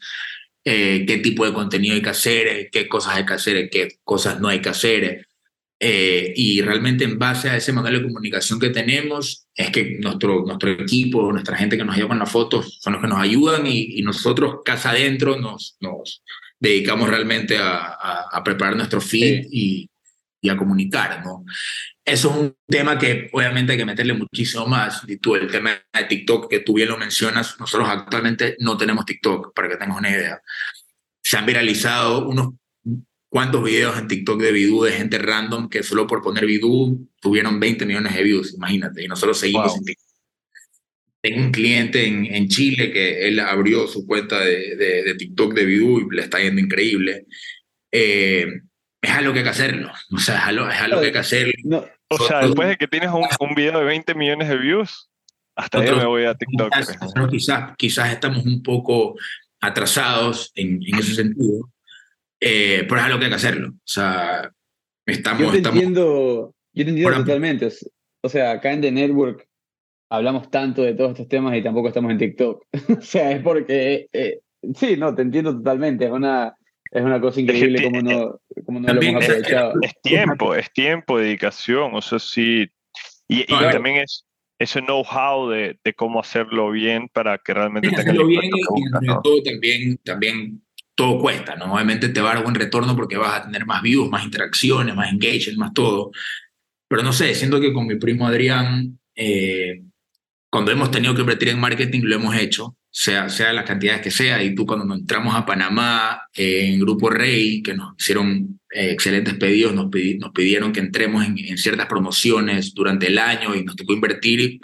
[0.63, 4.39] eh, qué tipo de contenido hay que hacer, qué cosas hay que hacer, qué cosas
[4.39, 5.27] no hay que hacer.
[5.81, 10.45] Eh, y realmente en base a ese manual de comunicación que tenemos, es que nuestro,
[10.45, 13.67] nuestro equipo, nuestra gente que nos ayuda con las fotos, son los que nos ayudan
[13.67, 16.23] y, y nosotros, casa adentro, nos, nos
[16.61, 19.89] dedicamos realmente a, a, a preparar nuestro feed y,
[20.41, 21.43] y a comunicar, ¿no?
[22.05, 25.03] Eso es un tema que obviamente hay que meterle muchísimo más.
[25.07, 29.05] Y tú, el tema de TikTok, que tú bien lo mencionas, nosotros actualmente no tenemos
[29.05, 30.39] TikTok, para que tengas una idea.
[31.21, 32.49] Se han viralizado unos
[33.29, 37.59] cuantos videos en TikTok de Bidú de gente random que solo por poner Bidú tuvieron
[37.59, 39.77] 20 millones de views, imagínate, y nosotros seguimos Wow.
[39.77, 40.10] en TikTok.
[41.21, 45.53] Tengo un cliente en, en Chile que él abrió su cuenta de, de, de TikTok
[45.53, 47.25] de Bidú y le está yendo increíble.
[47.91, 48.47] Eh,
[49.03, 51.17] es algo que hay que hacerlo, o sea, es algo, es algo que hay que
[51.19, 51.53] hacerlo.
[51.63, 55.09] No, O sea, después de que tienes un, un video de 20 millones de views,
[55.55, 56.73] hasta ahí Nosotros- me voy a TikTok.
[56.73, 56.97] Quizás,
[57.31, 59.15] quizás, quizás estamos un poco
[59.59, 61.69] atrasados en, en ese sentido,
[62.39, 63.69] eh, pero es algo que hay que hacerlo.
[63.69, 64.51] O sea,
[65.05, 65.41] estamos...
[65.43, 67.69] Yo te estamos entiendo, yo te entiendo totalmente.
[68.21, 69.47] O sea, acá en The Network
[70.11, 72.65] hablamos tanto de todos estos temas y tampoco estamos en TikTok.
[72.99, 74.39] o sea, es porque, eh,
[74.75, 76.05] sí, no, te entiendo totalmente.
[76.05, 76.53] Es una,
[76.91, 79.73] es una cosa increíble como no, como no lo hemos es- aprovechado.
[79.81, 82.69] Es tiempo, es tiempo, dedicación, o sea, sí.
[83.29, 83.71] Y, ver.
[83.71, 84.25] también es
[84.59, 88.41] ese know-how de, de cómo hacerlo bien para que realmente Tienes que tenga el hacerlo
[88.41, 89.21] bien y, que sobre ¿no?
[89.21, 90.61] todo también, también
[90.93, 91.73] todo cuesta, ¿no?
[91.73, 94.93] Obviamente te va a dar buen retorno porque vas a tener más views, más interacciones,
[94.93, 96.11] más engagement, más todo.
[96.89, 99.81] Pero no sé, siento que con mi primo Adrián, eh,
[100.51, 104.11] cuando hemos tenido que invertir en marketing, lo hemos hecho, sea, sea las cantidades que
[104.11, 104.43] sea.
[104.43, 108.91] Y tú cuando nos entramos a Panamá, eh, en Grupo Rey, que nos hicieron eh,
[108.91, 113.63] excelentes pedidos, nos, nos pidieron que entremos en, en ciertas promociones durante el año y
[113.63, 114.59] nos tocó invertir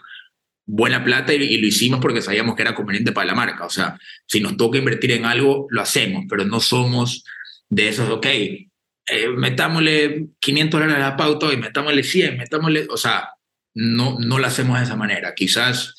[0.65, 3.65] buena plata y, y lo hicimos porque sabíamos que era conveniente para la marca.
[3.65, 7.23] O sea, si nos toca invertir en algo, lo hacemos, pero no somos
[7.69, 12.97] de esos, ok, eh, metámosle 500 dólares a la pauta y metámosle 100, metámosle, o
[12.97, 13.29] sea,
[13.77, 15.33] no, no lo hacemos de esa manera.
[15.35, 15.95] Quizás...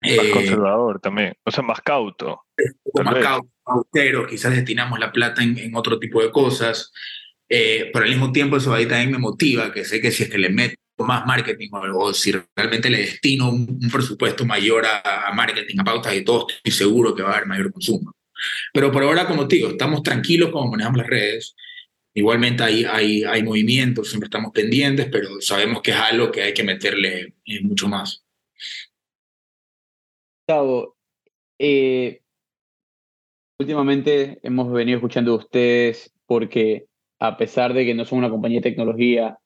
[0.00, 2.40] Más eh, conservador también, o sea, más cauto.
[3.04, 3.14] más
[3.92, 4.26] vez.
[4.28, 6.92] quizás destinamos la plata en, en otro tipo de cosas,
[7.48, 10.30] eh, pero al mismo tiempo eso ahí también me motiva, que sé que si es
[10.30, 14.86] que le meto más marketing o, o si realmente le destino un, un presupuesto mayor
[14.86, 18.12] a, a marketing, a pautas y todo, estoy seguro que va a haber mayor consumo.
[18.72, 21.54] Pero por ahora, como te digo, estamos tranquilos como manejamos las redes.
[22.14, 26.54] Igualmente hay, hay, hay movimientos, siempre estamos pendientes, pero sabemos que es algo que hay
[26.54, 28.24] que meterle eh, mucho más.
[30.46, 30.96] Gustavo,
[31.58, 32.20] eh,
[33.58, 36.86] últimamente hemos venido escuchando de ustedes porque
[37.18, 39.38] a pesar de que no son una compañía de tecnología,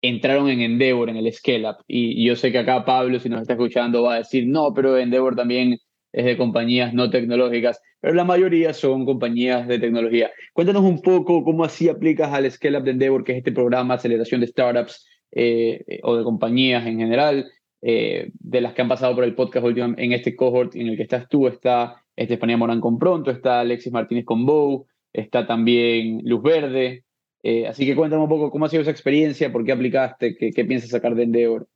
[0.00, 1.76] entraron en Endeavor, en el Scale Up.
[1.86, 4.96] Y yo sé que acá Pablo, si nos está escuchando, va a decir, no, pero
[4.96, 5.78] Endeavor también
[6.12, 10.30] es de compañías no tecnológicas, pero la mayoría son compañías de tecnología.
[10.52, 13.94] Cuéntanos un poco cómo así aplicas al Scale Up de Endeavor, que es este programa
[13.94, 17.50] de aceleración de startups eh, o de compañías en general,
[17.82, 21.02] eh, de las que han pasado por el podcast en este cohort en el que
[21.02, 26.42] estás tú, está Estefanía Morán con Pronto, está Alexis Martínez con Bow, está también Luz
[26.42, 27.04] Verde.
[27.42, 30.50] Eh, así que cuéntame un poco cómo ha sido esa experiencia, por qué aplicaste, qué,
[30.50, 31.68] qué piensas sacar de Endeavor.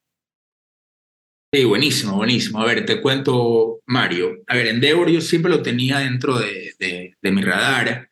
[1.54, 2.62] Sí, buenísimo, buenísimo.
[2.62, 4.42] A ver, te cuento, Mario.
[4.46, 8.08] A ver, Endeavor yo siempre lo tenía dentro de, de, mi radar.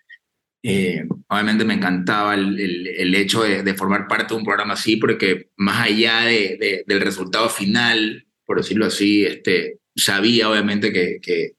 [0.62, 4.96] Eh, obviamente me encantaba el, el, hecho de, de, formar parte de un programa así,
[4.96, 11.52] porque más allá de, del resultado final, por decirlo así, este, sabía obviamente que, que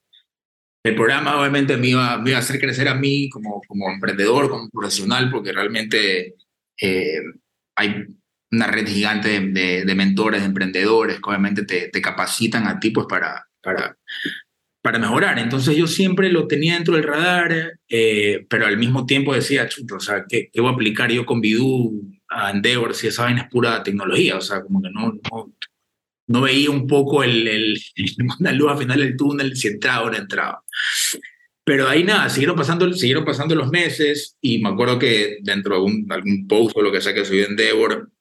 [0.83, 4.49] el programa obviamente me iba, me iba a hacer crecer a mí como, como emprendedor,
[4.49, 6.35] como profesional, porque realmente
[6.79, 7.21] eh,
[7.75, 8.05] hay
[8.51, 12.91] una red gigante de, de, mentores, de emprendedores que obviamente te, te, capacitan a ti
[12.91, 13.97] pues, para, para,
[14.81, 15.39] para mejorar.
[15.39, 19.95] Entonces yo siempre lo tenía dentro del radar, eh, pero al mismo tiempo decía, chuto,
[19.95, 23.43] o sea, ¿qué, ¿qué, voy a aplicar yo con Bidú a Endeavor si esa vaina
[23.43, 24.37] es pura tecnología?
[24.37, 25.53] O sea, como que no, no,
[26.27, 27.81] no veía un poco el, el,
[28.39, 30.63] la luz al final del túnel, si entraba o no entraba.
[31.63, 35.77] Pero ahí nada, siguieron pasando, siguieron pasando los meses y me acuerdo que dentro de
[35.77, 38.11] algún, algún post o lo que sea que subí en Endeavor,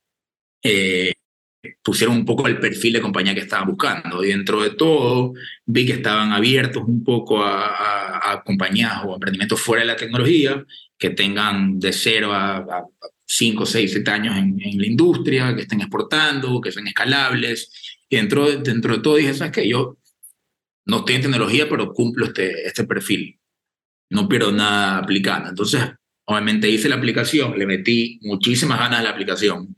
[0.62, 1.12] eh,
[1.82, 4.24] pusieron un poco el perfil de compañía que estaban buscando.
[4.24, 5.34] Y dentro de todo,
[5.66, 10.64] vi que estaban abiertos un poco a, a, compañías o emprendimientos fuera de la tecnología,
[10.98, 12.84] que tengan de cero a, a
[13.26, 17.70] 5, 6, 7 años en, en, la industria, que estén exportando, que sean escalables
[18.10, 19.68] y dentro, dentro de todo dije, ¿sabes qué?
[19.68, 19.96] Yo
[20.86, 23.38] no estoy en tecnología, pero cumplo este, este perfil.
[24.10, 25.48] No pierdo nada aplicando.
[25.48, 25.80] Entonces,
[26.24, 29.76] obviamente hice la aplicación, le metí muchísimas ganas a la aplicación.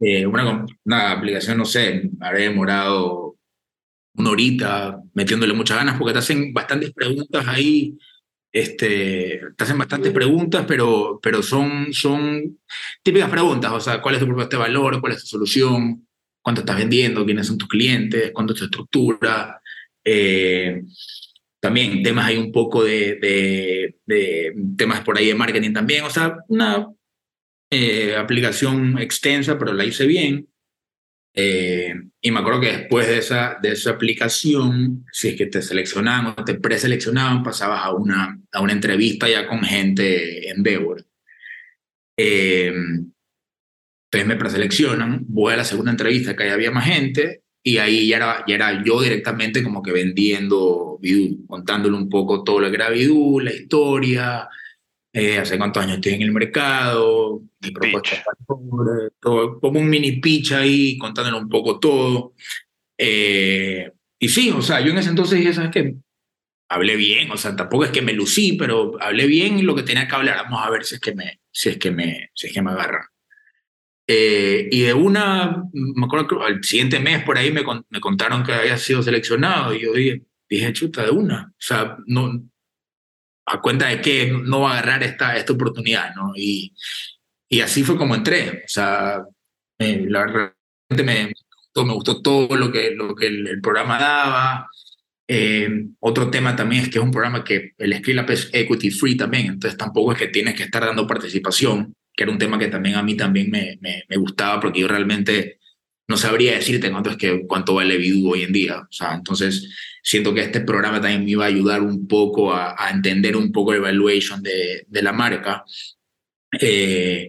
[0.00, 3.36] Eh, una, una aplicación, no sé, habré demorado
[4.14, 7.98] una horita metiéndole muchas ganas porque te hacen bastantes preguntas ahí.
[8.52, 12.58] Este, te hacen bastantes preguntas, pero, pero son, son
[13.02, 13.72] típicas preguntas.
[13.72, 15.00] O sea, ¿cuál es tu propuesta de valor?
[15.00, 16.06] ¿Cuál es tu solución?
[16.46, 19.60] cuánto estás vendiendo, quiénes son tus clientes, cuánto es tu estructura.
[20.04, 20.80] Eh,
[21.58, 23.18] también temas hay un poco de,
[24.06, 26.04] de, temas por ahí de marketing también.
[26.04, 26.86] O sea, una
[27.70, 30.48] eh, aplicación extensa, pero la hice bien.
[31.34, 35.60] Eh, y me acuerdo que después de esa, de esa aplicación, si es que te
[35.60, 41.04] seleccionaban o te preseleccionaban, pasabas a una, a una entrevista ya con gente en Endeavor.
[42.16, 42.72] Eh,
[44.06, 48.08] entonces me preseleccionan, voy a la segunda entrevista que ahí había más gente y ahí
[48.08, 52.70] ya era, ya era yo directamente como que vendiendo Bidú, contándole un poco todo lo
[52.70, 54.48] que era Bidú, la historia,
[55.18, 58.22] eh, hace cuántos años estoy en el mercado, mi propuesta,
[59.18, 62.34] todo, como un mini pitch ahí, contándole un poco todo.
[62.98, 65.94] Eh, y sí, o sea, yo en ese entonces dije, ¿sabes qué?
[66.68, 70.06] Hablé bien, o sea, tampoco es que me lucí, pero hablé bien lo que tenía
[70.06, 70.36] que hablar.
[70.44, 72.72] Vamos a ver si es que me, si es que me, si es que me
[72.72, 73.06] agarran.
[74.06, 78.44] Eh, y de una, me acuerdo que al siguiente mes por ahí me, me contaron
[78.44, 81.52] que había sido seleccionado y yo dije, dije, chuta, de una.
[81.52, 82.50] O sea, no,
[83.46, 86.32] a cuenta de que no va a agarrar esta, esta oportunidad, ¿no?
[86.36, 86.74] Y,
[87.48, 88.64] y así fue como entré.
[88.64, 89.22] O sea,
[89.78, 90.52] la verdad
[90.90, 91.32] me, me,
[91.74, 94.68] me gustó todo lo que, lo que el, el programa daba.
[95.28, 95.68] Eh,
[96.00, 99.16] otro tema también es que es un programa que el Scale Up es equity free
[99.16, 102.68] también, entonces tampoco es que tienes que estar dando participación que era un tema que
[102.68, 105.60] también a mí también me, me, gustaba porque yo realmente
[106.08, 108.78] no sabría decirte cuánto es que cuánto vale Bidu hoy en día.
[108.78, 109.68] O sea, entonces
[110.02, 113.50] siento que este programa también me iba a ayudar un poco a, a entender un
[113.50, 115.64] poco el evaluation de, de la marca.
[116.60, 117.28] Eh,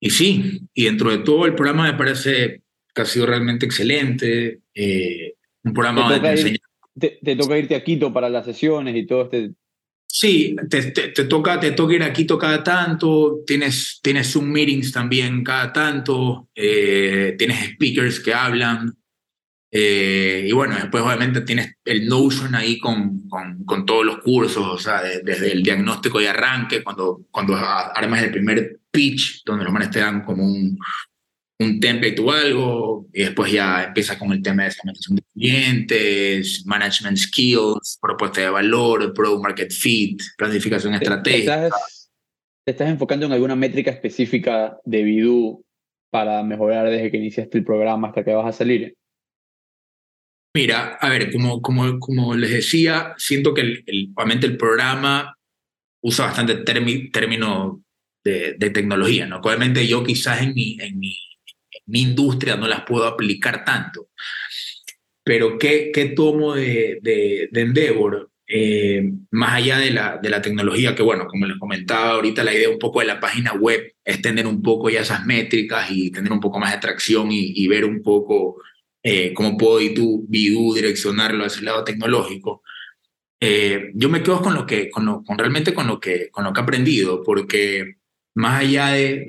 [0.00, 2.62] y sí, y dentro de todo el programa me parece
[2.94, 4.60] que ha sido realmente excelente.
[4.74, 5.34] Eh,
[5.64, 6.60] un programa te ir,
[6.98, 9.52] te, te toca irte a Quito para las sesiones y todo este
[10.14, 14.92] Sí, te, te, toca, te toca ir a Quito cada tanto, tienes, tienes Zoom meetings
[14.92, 18.94] también cada tanto, eh, tienes speakers que hablan,
[19.70, 24.66] eh, y bueno, después obviamente tienes el Notion ahí con, con, con todos los cursos,
[24.66, 29.72] o sea, desde el diagnóstico y arranque, cuando, cuando armas el primer pitch, donde los
[29.72, 30.78] manes te dan como un,
[31.58, 36.64] un template o algo, y después ya empieza con el tema de segmentación de clientes,
[36.66, 41.66] management skills, propuesta de valor, product market fit, planificación estratégica.
[41.66, 42.10] ¿Estás,
[42.64, 45.64] ¿Te estás enfocando en alguna métrica específica de Bidú
[46.10, 48.94] para mejorar desde que iniciaste el programa hasta que vas a salir?
[50.54, 55.34] Mira, a ver, como, como, como les decía, siento que el, el, obviamente el programa
[56.02, 57.82] usa bastante término
[58.24, 59.38] de, de tecnología, ¿no?
[59.38, 61.16] Obviamente yo quizás en mi, en, mi,
[61.92, 64.08] mi industria no las puedo aplicar tanto,
[65.22, 68.30] pero ¿qué, qué tomo de, de, de Endeavor?
[68.54, 72.52] Eh, más allá de la, de la tecnología, que bueno, como les comentaba ahorita, la
[72.52, 76.10] idea un poco de la página web es tener un poco ya esas métricas y
[76.10, 78.60] tener un poco más de atracción y, ver un poco
[79.02, 82.62] eh, cómo puedo y tú, Bidú, direccionarlo hacia el lado tecnológico.
[83.40, 86.44] Eh, yo me quedo con lo que, con, lo, con realmente con lo que, con
[86.44, 87.96] lo que he aprendido, porque
[88.34, 89.26] más allá de,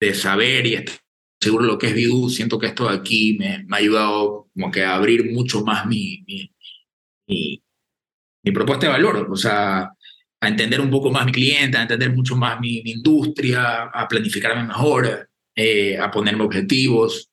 [0.00, 1.00] de saber y estar
[1.40, 4.70] seguro lo que es Bidú, siento que esto de aquí me, me ha ayudado como
[4.70, 6.52] que a abrir mucho más mi, mi,
[7.26, 7.62] mi,
[8.44, 9.90] mi propuesta de valor, o sea,
[10.42, 14.06] a entender un poco más mi cliente, a entender mucho más mi, mi industria, a
[14.06, 17.30] planificarme mejor, eh, a ponerme objetivos.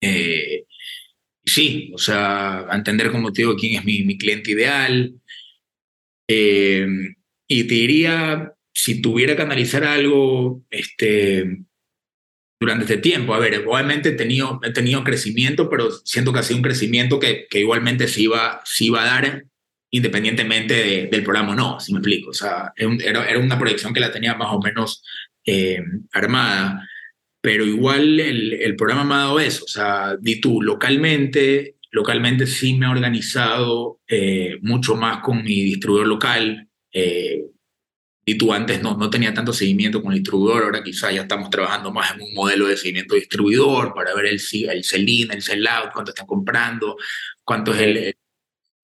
[0.00, 0.64] Eh,
[1.44, 5.14] sí, o sea, a entender, como te digo, quién es mi, mi cliente ideal.
[6.28, 6.86] Eh,
[7.48, 11.64] y te diría, si tuviera que analizar algo este,
[12.60, 16.42] durante este tiempo, a ver, obviamente he tenido, he tenido crecimiento, pero siento que ha
[16.42, 19.44] sido un crecimiento que, que igualmente se iba, se iba a dar
[19.90, 22.30] independientemente de, del programa o no, si me explico.
[22.30, 25.02] O sea, era, era una proyección que la tenía más o menos
[25.46, 25.82] eh,
[26.12, 26.86] armada,
[27.40, 29.64] pero igual el, el, programa me ha dado eso.
[29.64, 35.62] O sea, di tú, localmente, localmente sí me ha organizado eh, mucho más con mi
[35.62, 36.68] distribuidor local.
[36.92, 37.44] Eh,
[38.28, 41.48] y tú antes no, no tenía tanto seguimiento con el distribuidor, ahora quizá ya estamos
[41.48, 45.92] trabajando más en un modelo de seguimiento distribuidor para ver el, el sell-in, el sell-out,
[45.94, 46.98] cuánto están comprando,
[47.42, 48.14] cuánto es el,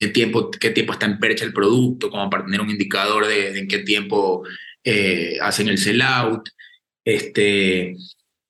[0.00, 3.58] qué tiempo, qué tiempo está en percha el producto, como para tener un indicador de,
[3.58, 4.44] en qué tiempo
[4.82, 6.48] eh, hacen el sell-out.
[7.04, 7.96] Este,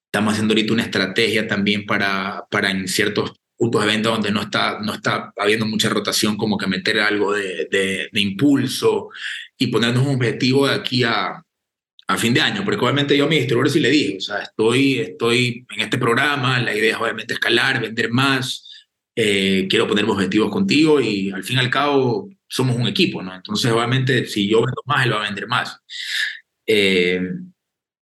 [0.07, 4.43] estamos haciendo ahorita una estrategia también para, para en ciertos puntos de venta donde no
[4.43, 9.11] está, no está habiendo mucha rotación, como que meter algo de, de impulso
[9.59, 11.43] y ponernos un objetivo de aquí a,
[12.07, 14.39] a fin de año, porque obviamente yo a mi distribuidor sí le dije, o sea,
[14.41, 18.69] estoy, estoy en este programa, la idea es obviamente escalar, vender más,
[19.17, 23.35] eh, quiero ponerme objetivos contigo y al fin y al cabo somos un equipo, ¿no?
[23.35, 25.79] Entonces, obviamente, si yo vendo más, él va a vender más.
[26.67, 27.21] Eh,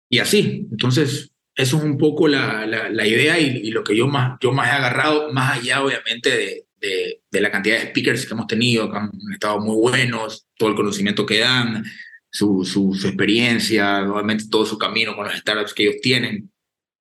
[0.10, 4.08] y así, entonces, eso es un poco la, la, idea y, y, lo que yo
[4.08, 8.26] más, yo más he agarrado, más allá, obviamente, de, de, de, la cantidad de speakers
[8.26, 11.84] que hemos tenido, que han estado muy buenos, todo el conocimiento que dan,
[12.30, 16.52] su, su, su experiencia, obviamente todo su camino con los startups que ellos tienen.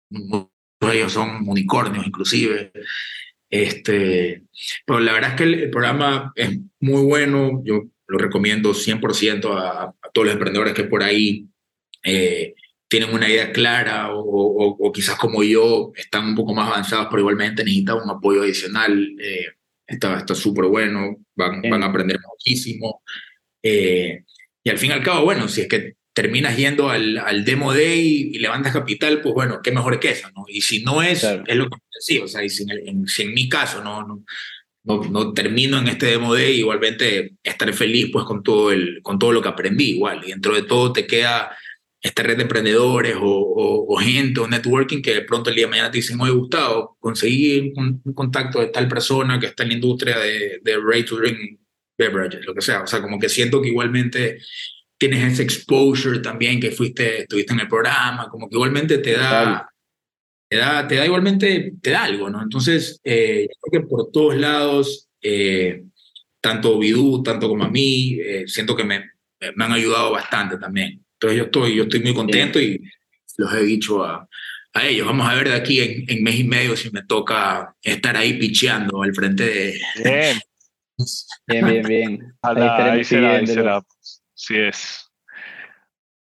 [0.09, 0.49] Muchos
[0.81, 2.71] de ellos son unicornios, inclusive.
[3.49, 4.43] Este,
[4.85, 9.53] pero la verdad es que el, el, programa es muy bueno, yo lo recomiendo 100%
[9.57, 11.47] a, a todos los emprendedores que por ahí
[12.03, 12.55] eh,
[12.87, 17.07] tienen una idea clara o, o, o, quizás como yo están un poco más avanzados,
[17.09, 19.15] pero igualmente necesitan un apoyo adicional.
[19.17, 19.45] Eh,
[19.91, 23.01] está súper bueno, van, van, a aprender muchísimo.
[23.63, 24.23] Eh,
[24.63, 27.73] y al fin y al cabo, bueno, si es que terminas yendo al, al Demo
[27.73, 30.45] Day y, levantas capital, pues bueno, qué mejor que eso, ¿no?
[30.47, 31.43] Y si no es, claro.
[31.47, 34.05] es lo que decía, o sea, y si en, en, si en mi caso no,
[34.05, 34.23] no,
[34.83, 39.19] no, no, termino en este Demo Day, igualmente estaré feliz pues con todo, el, con
[39.19, 40.21] todo lo que aprendí igual.
[40.25, 41.55] Y dentro de todo te queda
[42.01, 45.65] esta red de emprendedores o, o, o, gente o networking que de pronto el día
[45.65, 49.63] de mañana te dicen, oye Gustavo, conseguí un, un, contacto de tal persona que está
[49.63, 51.59] en la industria de, de ready to drink
[51.97, 52.81] beverages, lo que sea.
[52.81, 54.39] O sea, como que siento que igualmente
[54.97, 59.69] tienes ese exposure también que fuiste, estuviste en el programa, como que igualmente te da,
[60.49, 62.41] te da, te da igualmente, te da algo, ¿no?
[62.41, 65.83] Entonces, eh, creo que por todos lados, eh,
[66.39, 69.11] tanto Bidú, tanto como a mí, eh, siento que me,
[69.55, 71.03] me han ayudado bastante también.
[71.21, 72.81] Entonces yo estoy, yo estoy muy contento y
[73.37, 74.27] los he dicho a,
[74.73, 75.05] a ellos.
[75.05, 78.39] Vamos a ver de aquí en, en, mes y medio si me toca estar ahí
[78.39, 79.81] picheando al frente de...
[80.03, 80.39] Bien.
[81.45, 82.35] bien, bien, bien.
[82.41, 83.83] Ahí, ahí será, ahí será.
[84.33, 85.11] Sí es.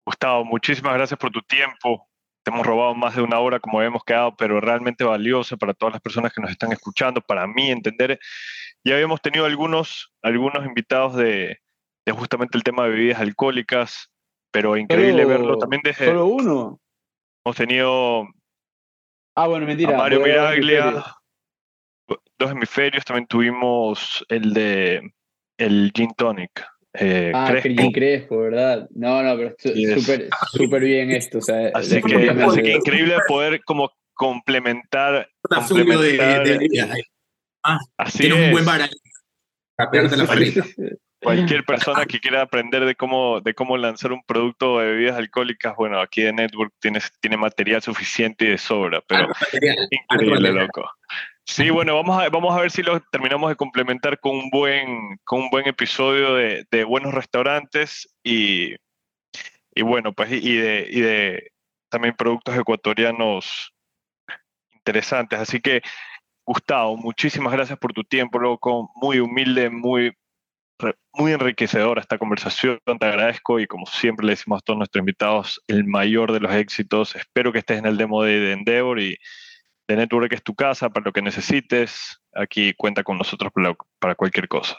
[0.05, 2.07] Gustavo, muchísimas gracias por tu tiempo.
[2.43, 5.95] Te hemos robado más de una hora como habíamos quedado, pero realmente valioso para todas
[5.95, 8.17] las personas que nos están escuchando, para mí entender.
[8.85, 11.59] Ya habíamos tenido algunos, algunos invitados de,
[12.05, 14.09] de justamente el tema de bebidas alcohólicas,
[14.55, 16.05] pero increíble solo, verlo también desde...
[16.05, 16.79] Solo uno.
[17.43, 18.25] Hemos tenido...
[19.35, 19.95] Ah, bueno, mentira.
[19.95, 21.03] A Mario Miraglia,
[22.39, 25.11] dos hemisferios, también tuvimos el de
[25.57, 26.65] el Gin Tonic.
[26.93, 27.91] Eh, ah, Crespo.
[27.91, 28.87] Crespo, ¿verdad?
[28.91, 31.39] No, no, pero súper súper bien esto.
[31.39, 35.27] O sea, así, que, así que increíble poder como complementar.
[35.49, 37.03] complementar de, de, de,
[37.61, 38.45] ah, así tiene es.
[38.45, 38.95] un buen barato.
[39.77, 40.95] la.
[41.25, 45.75] Cualquier persona que quiera aprender de cómo, de cómo lanzar un producto de bebidas alcohólicas,
[45.75, 49.27] bueno, aquí de Network tienes, tiene material suficiente y de sobra, pero
[49.89, 50.89] increíble, loco.
[51.43, 55.17] Sí, bueno, vamos a, vamos a ver si lo terminamos de complementar con un buen,
[55.23, 58.75] con un buen episodio de, de buenos restaurantes y,
[59.75, 61.51] y bueno, pues y de, y de
[61.89, 63.73] también productos ecuatorianos
[64.73, 65.39] interesantes.
[65.39, 65.81] Así que,
[66.45, 70.15] Gustavo, muchísimas gracias por tu tiempo, loco, muy humilde, muy,
[71.13, 75.61] muy enriquecedora esta conversación, te agradezco y como siempre le decimos a todos nuestros invitados,
[75.67, 77.15] el mayor de los éxitos.
[77.15, 79.17] Espero que estés en el demo de Endeavor y
[79.87, 82.19] de Network es tu casa para lo que necesites.
[82.33, 83.51] Aquí cuenta con nosotros
[83.99, 84.77] para cualquier cosa.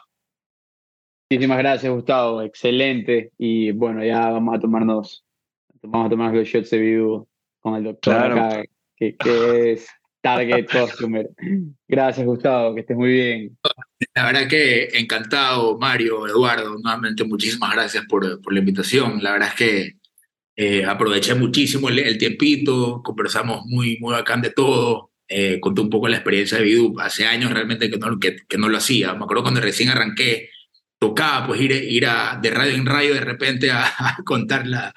[1.30, 2.42] Muchísimas gracias, Gustavo.
[2.42, 3.32] Excelente.
[3.38, 5.24] Y bueno, ya vamos a tomarnos,
[5.82, 7.28] vamos a tomarnos los shots de vivo
[7.60, 8.62] con el doctor acá,
[8.96, 9.88] que, que es
[10.26, 11.28] Target Customer.
[11.86, 13.58] Gracias, Gustavo, que estés muy bien.
[14.12, 19.22] La verdad que encantado, Mario, Eduardo, nuevamente muchísimas gracias por, por la invitación.
[19.22, 19.96] La verdad es que
[20.56, 25.12] eh, aproveché muchísimo el, tiempito, conversamos muy, muy bacán de todo.
[25.28, 26.98] Eh, conté un poco la experiencia de Bidu.
[26.98, 29.14] Hace años realmente que no, que, que no lo hacía.
[29.14, 30.50] Me acuerdo cuando recién arranqué,
[30.98, 34.92] tocaba pues ir, ir a, de radio en radio de repente a, contar la,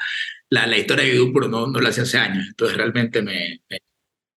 [0.49, 2.45] la, la, historia de Bidu, pero no, no lo hacía hace años.
[2.47, 3.61] Entonces realmente me,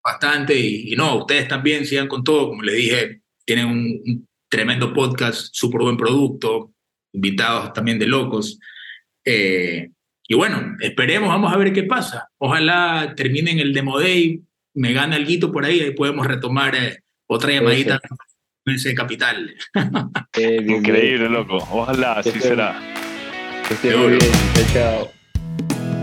[0.02, 5.48] bastante y, no, ustedes también sigan con todo, como les dije, tienen un, tremendo podcast,
[5.52, 6.72] súper buen producto,
[7.12, 8.58] invitados también de locos.
[9.24, 9.88] Eh,
[10.28, 12.28] y bueno, esperemos, vamos a ver qué pasa.
[12.38, 14.40] Ojalá terminen el Demo Day,
[14.74, 17.98] me gane algo por ahí, y podemos retomar eh, otra llamadita
[18.66, 19.54] en ese capital.
[20.36, 21.56] Increíble, loco.
[21.70, 22.78] Ojalá así será.
[23.82, 24.32] muy bien.
[24.72, 25.21] Chao.